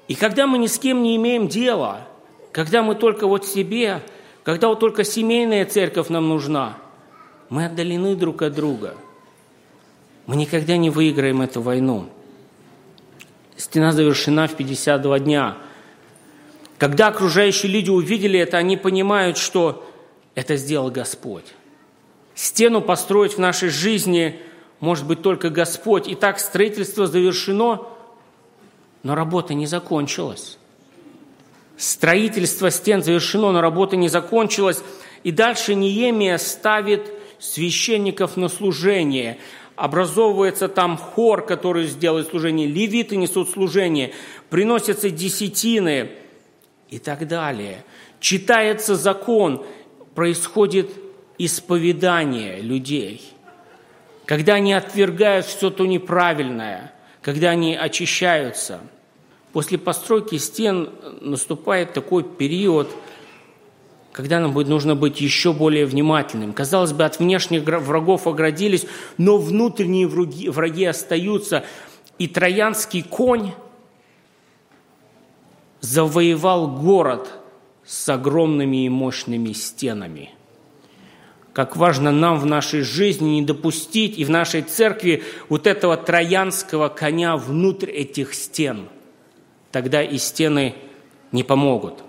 И 0.07 0.15
когда 0.15 0.47
мы 0.47 0.57
ни 0.57 0.67
с 0.67 0.77
кем 0.77 1.01
не 1.03 1.15
имеем 1.15 1.47
дела, 1.47 2.07
когда 2.51 2.83
мы 2.83 2.95
только 2.95 3.27
вот 3.27 3.45
себе, 3.45 4.01
когда 4.43 4.67
вот 4.67 4.79
только 4.79 5.03
семейная 5.03 5.65
церковь 5.65 6.09
нам 6.09 6.29
нужна– 6.29 6.77
мы 7.53 7.65
отдалены 7.65 8.15
друг 8.15 8.41
от 8.41 8.55
друга. 8.55 8.95
Мы 10.25 10.35
никогда 10.37 10.75
не 10.75 10.89
выиграем 10.89 11.43
эту 11.43 11.61
войну. 11.61 12.09
Стена 13.55 13.91
завершена 13.91 14.47
в 14.47 14.55
52 14.55 15.19
дня. 15.19 15.57
Когда 16.79 17.09
окружающие 17.09 17.71
люди 17.71 17.91
увидели 17.91 18.39
это, 18.39 18.57
они 18.57 18.75
понимают, 18.75 19.37
что 19.37 19.87
это 20.33 20.55
сделал 20.55 20.89
Господь. 20.89 21.45
Стену 22.33 22.81
построить 22.81 23.33
в 23.33 23.37
нашей 23.37 23.69
жизни 23.69 24.39
может 24.79 25.05
быть 25.05 25.21
только 25.21 25.51
Господь. 25.51 26.05
Итак, 26.07 26.39
строительство 26.39 27.05
завершено, 27.05 27.81
но 29.03 29.15
работа 29.15 29.53
не 29.53 29.67
закончилась. 29.67 30.57
Строительство 31.77 32.71
стен 32.71 33.03
завершено, 33.03 33.51
но 33.51 33.61
работа 33.61 33.95
не 33.95 34.07
закончилась. 34.07 34.81
И 35.23 35.31
дальше 35.31 35.75
Неемия 35.75 36.37
ставит 36.37 37.11
священников 37.39 38.37
на 38.37 38.47
служение. 38.47 39.37
Образовывается 39.75 40.67
там 40.67 40.97
хор, 40.97 41.45
который 41.45 41.87
сделает 41.87 42.29
служение, 42.29 42.67
левиты 42.67 43.17
несут 43.17 43.49
служение, 43.49 44.13
приносятся 44.49 45.09
десятины 45.09 46.11
и 46.89 46.99
так 46.99 47.27
далее. 47.27 47.83
Читается 48.19 48.95
закон, 48.95 49.65
происходит 50.13 50.91
исповедание 51.37 52.61
людей. 52.61 53.33
Когда 54.25 54.53
они 54.53 54.73
отвергают 54.73 55.47
все 55.47 55.69
то 55.71 55.85
неправильное, 55.85 56.93
когда 57.21 57.49
они 57.49 57.75
очищаются. 57.75 58.79
После 59.53 59.77
постройки 59.77 60.37
стен 60.37 60.89
наступает 61.21 61.93
такой 61.93 62.23
период– 62.23 62.89
когда 64.13 64.39
нам 64.39 64.53
будет 64.53 64.67
нужно 64.67 64.95
быть 64.95 65.19
еще 65.19 65.51
более 65.51 65.85
внимательным. 65.85 66.53
Казалось 66.53 66.93
бы, 66.93 67.03
от 67.03 67.19
внешних 67.19 67.63
врагов 67.63 68.27
оградились, 68.27 68.85
но 69.17 69.37
внутренние 69.37 70.07
враги, 70.07 70.49
враги 70.49 70.85
остаются. 70.85 71.65
И 72.19 72.27
троянский 72.27 73.01
конь 73.01 73.51
завоевал 75.81 76.67
город 76.67 77.31
с 77.83 78.07
огромными 78.07 78.85
и 78.85 78.89
мощными 78.89 79.51
стенами. 79.51 80.29
Как 81.51 81.75
важно 81.75 82.11
нам 82.11 82.39
в 82.39 82.45
нашей 82.45 82.81
жизни 82.81 83.31
не 83.31 83.41
допустить 83.41 84.17
и 84.17 84.25
в 84.25 84.29
нашей 84.29 84.61
церкви 84.61 85.23
вот 85.49 85.65
этого 85.65 85.97
троянского 85.97 86.89
коня 86.89 87.35
внутрь 87.35 87.89
этих 87.89 88.35
стен. 88.35 88.89
Тогда 89.73 90.03
и 90.03 90.19
стены 90.19 90.75
не 91.31 91.43
помогут. 91.43 92.03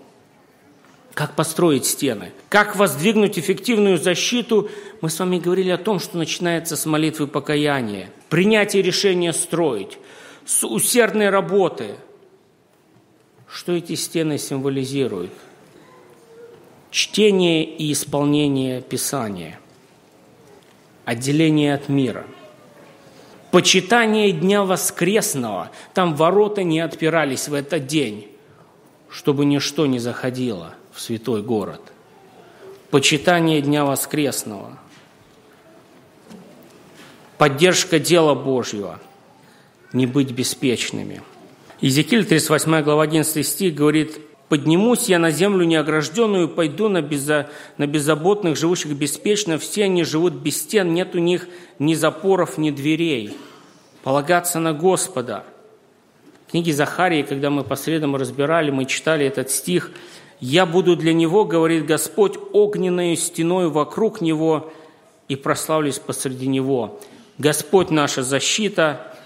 Как 1.15 1.35
построить 1.35 1.87
стены? 1.87 2.33
Как 2.51 2.77
воздвигнуть 2.77 3.39
эффективную 3.39 3.97
защиту? 3.97 4.69
Мы 5.01 5.09
с 5.09 5.19
вами 5.19 5.39
говорили 5.39 5.71
о 5.71 5.79
том, 5.79 5.99
что 5.99 6.19
начинается 6.19 6.77
с 6.77 6.85
молитвы 6.85 7.27
покаяния, 7.27 8.11
принятия 8.29 8.83
решения 8.83 9.33
строить, 9.33 9.97
с 10.45 10.67
усердной 10.67 11.31
работы. 11.31 11.95
Что 13.49 13.73
эти 13.73 13.95
стены 13.95 14.37
символизируют? 14.37 15.33
Чтение 16.91 17.65
и 17.65 17.91
исполнение 17.93 18.83
Писания, 18.83 19.59
отделение 21.07 21.73
от 21.73 21.89
мира, 21.89 22.27
почитание 23.55 24.33
Дня 24.33 24.65
Воскресного. 24.65 25.71
Там 25.93 26.17
ворота 26.17 26.65
не 26.65 26.81
отпирались 26.81 27.47
в 27.47 27.55
этот 27.55 27.87
день, 27.87 28.27
чтобы 29.09 29.45
ничто 29.45 29.87
не 29.87 30.01
заходило– 30.01 30.75
в 30.93 31.01
святой 31.01 31.41
город. 31.41 31.81
Почитание 32.91 33.61
Дня 33.61 33.85
Воскресного. 33.85 34.77
Поддержка 37.39 38.01
дела 38.01 38.35
Божьего. 38.35 38.99
Не 39.93 40.07
быть 40.07 40.33
беспечными. 40.33 41.23
Иезекииль 41.81 42.25
38 42.27 42.83
глава 42.83 43.05
11 43.05 43.47
стих 43.47 43.73
говорит, 43.73 44.19
«Поднимусь 44.49 45.09
я 45.09 45.19
на 45.19 45.31
землю 45.31 45.65
неогражденную, 45.65 46.49
пойду 46.49 46.89
на, 46.89 47.01
безо, 47.01 47.49
на 47.79 47.87
беззаботных, 47.87 48.57
живущих 48.57 48.93
беспечно, 48.93 49.59
все 49.59 49.85
они 49.85 50.05
живут 50.05 50.35
без 50.35 50.61
стен, 50.61 50.93
нет 50.93 51.15
у 51.15 51.19
них 51.19 51.49
ни 51.79 51.95
запоров, 51.95 52.59
ни 52.59 52.71
дверей. 52.71 53.37
Полагаться 54.03 54.61
на 54.61 54.73
Господа». 54.73 55.45
В 56.47 56.51
книге 56.51 56.73
Захарии, 56.73 57.23
когда 57.23 57.51
мы 57.51 57.65
по 57.65 57.75
средам 57.75 58.17
разбирали, 58.17 58.71
мы 58.71 58.85
читали 58.85 59.27
этот 59.27 59.51
стих– 59.51 59.91
«Я 60.41 60.67
буду 60.67 60.95
для 60.95 61.15
него, 61.15 61.47
говорит 61.47 61.87
Господь, 61.87 62.37
огненной 62.53 63.17
стеной 63.17 63.71
вокруг 63.71 64.21
него 64.21 64.73
и 65.27 65.37
прославлюсь 65.37 65.99
посреди 65.99 66.47
него». 66.47 67.01
Господь 67.39 67.91
наша 67.91 68.23
защита, 68.23 69.17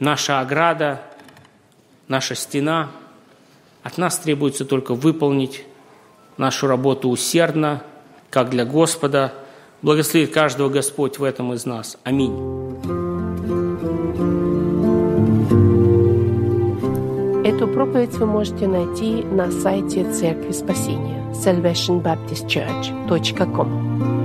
наша 0.00 0.40
ограда, 0.40 1.00
наша 2.08 2.34
стена. 2.34 2.90
От 3.88 3.96
нас 3.96 4.18
требуется 4.18 4.66
только 4.66 4.92
выполнить 4.92 5.64
нашу 6.36 6.66
работу 6.66 7.08
усердно, 7.08 7.82
как 8.28 8.50
для 8.50 8.66
Господа. 8.66 9.32
Благословит 9.80 10.30
каждого 10.30 10.68
Господь 10.68 11.18
в 11.18 11.24
этом 11.24 11.54
из 11.54 11.64
нас. 11.64 11.96
Аминь. 12.04 12.34
Эту 17.46 17.66
проповедь 17.66 18.12
вы 18.18 18.26
можете 18.26 18.68
найти 18.68 19.22
на 19.22 19.50
сайте 19.50 20.12
Церкви 20.12 20.52
Спасения 20.52 21.24
salvationbaptistchurch.com. 21.32 24.17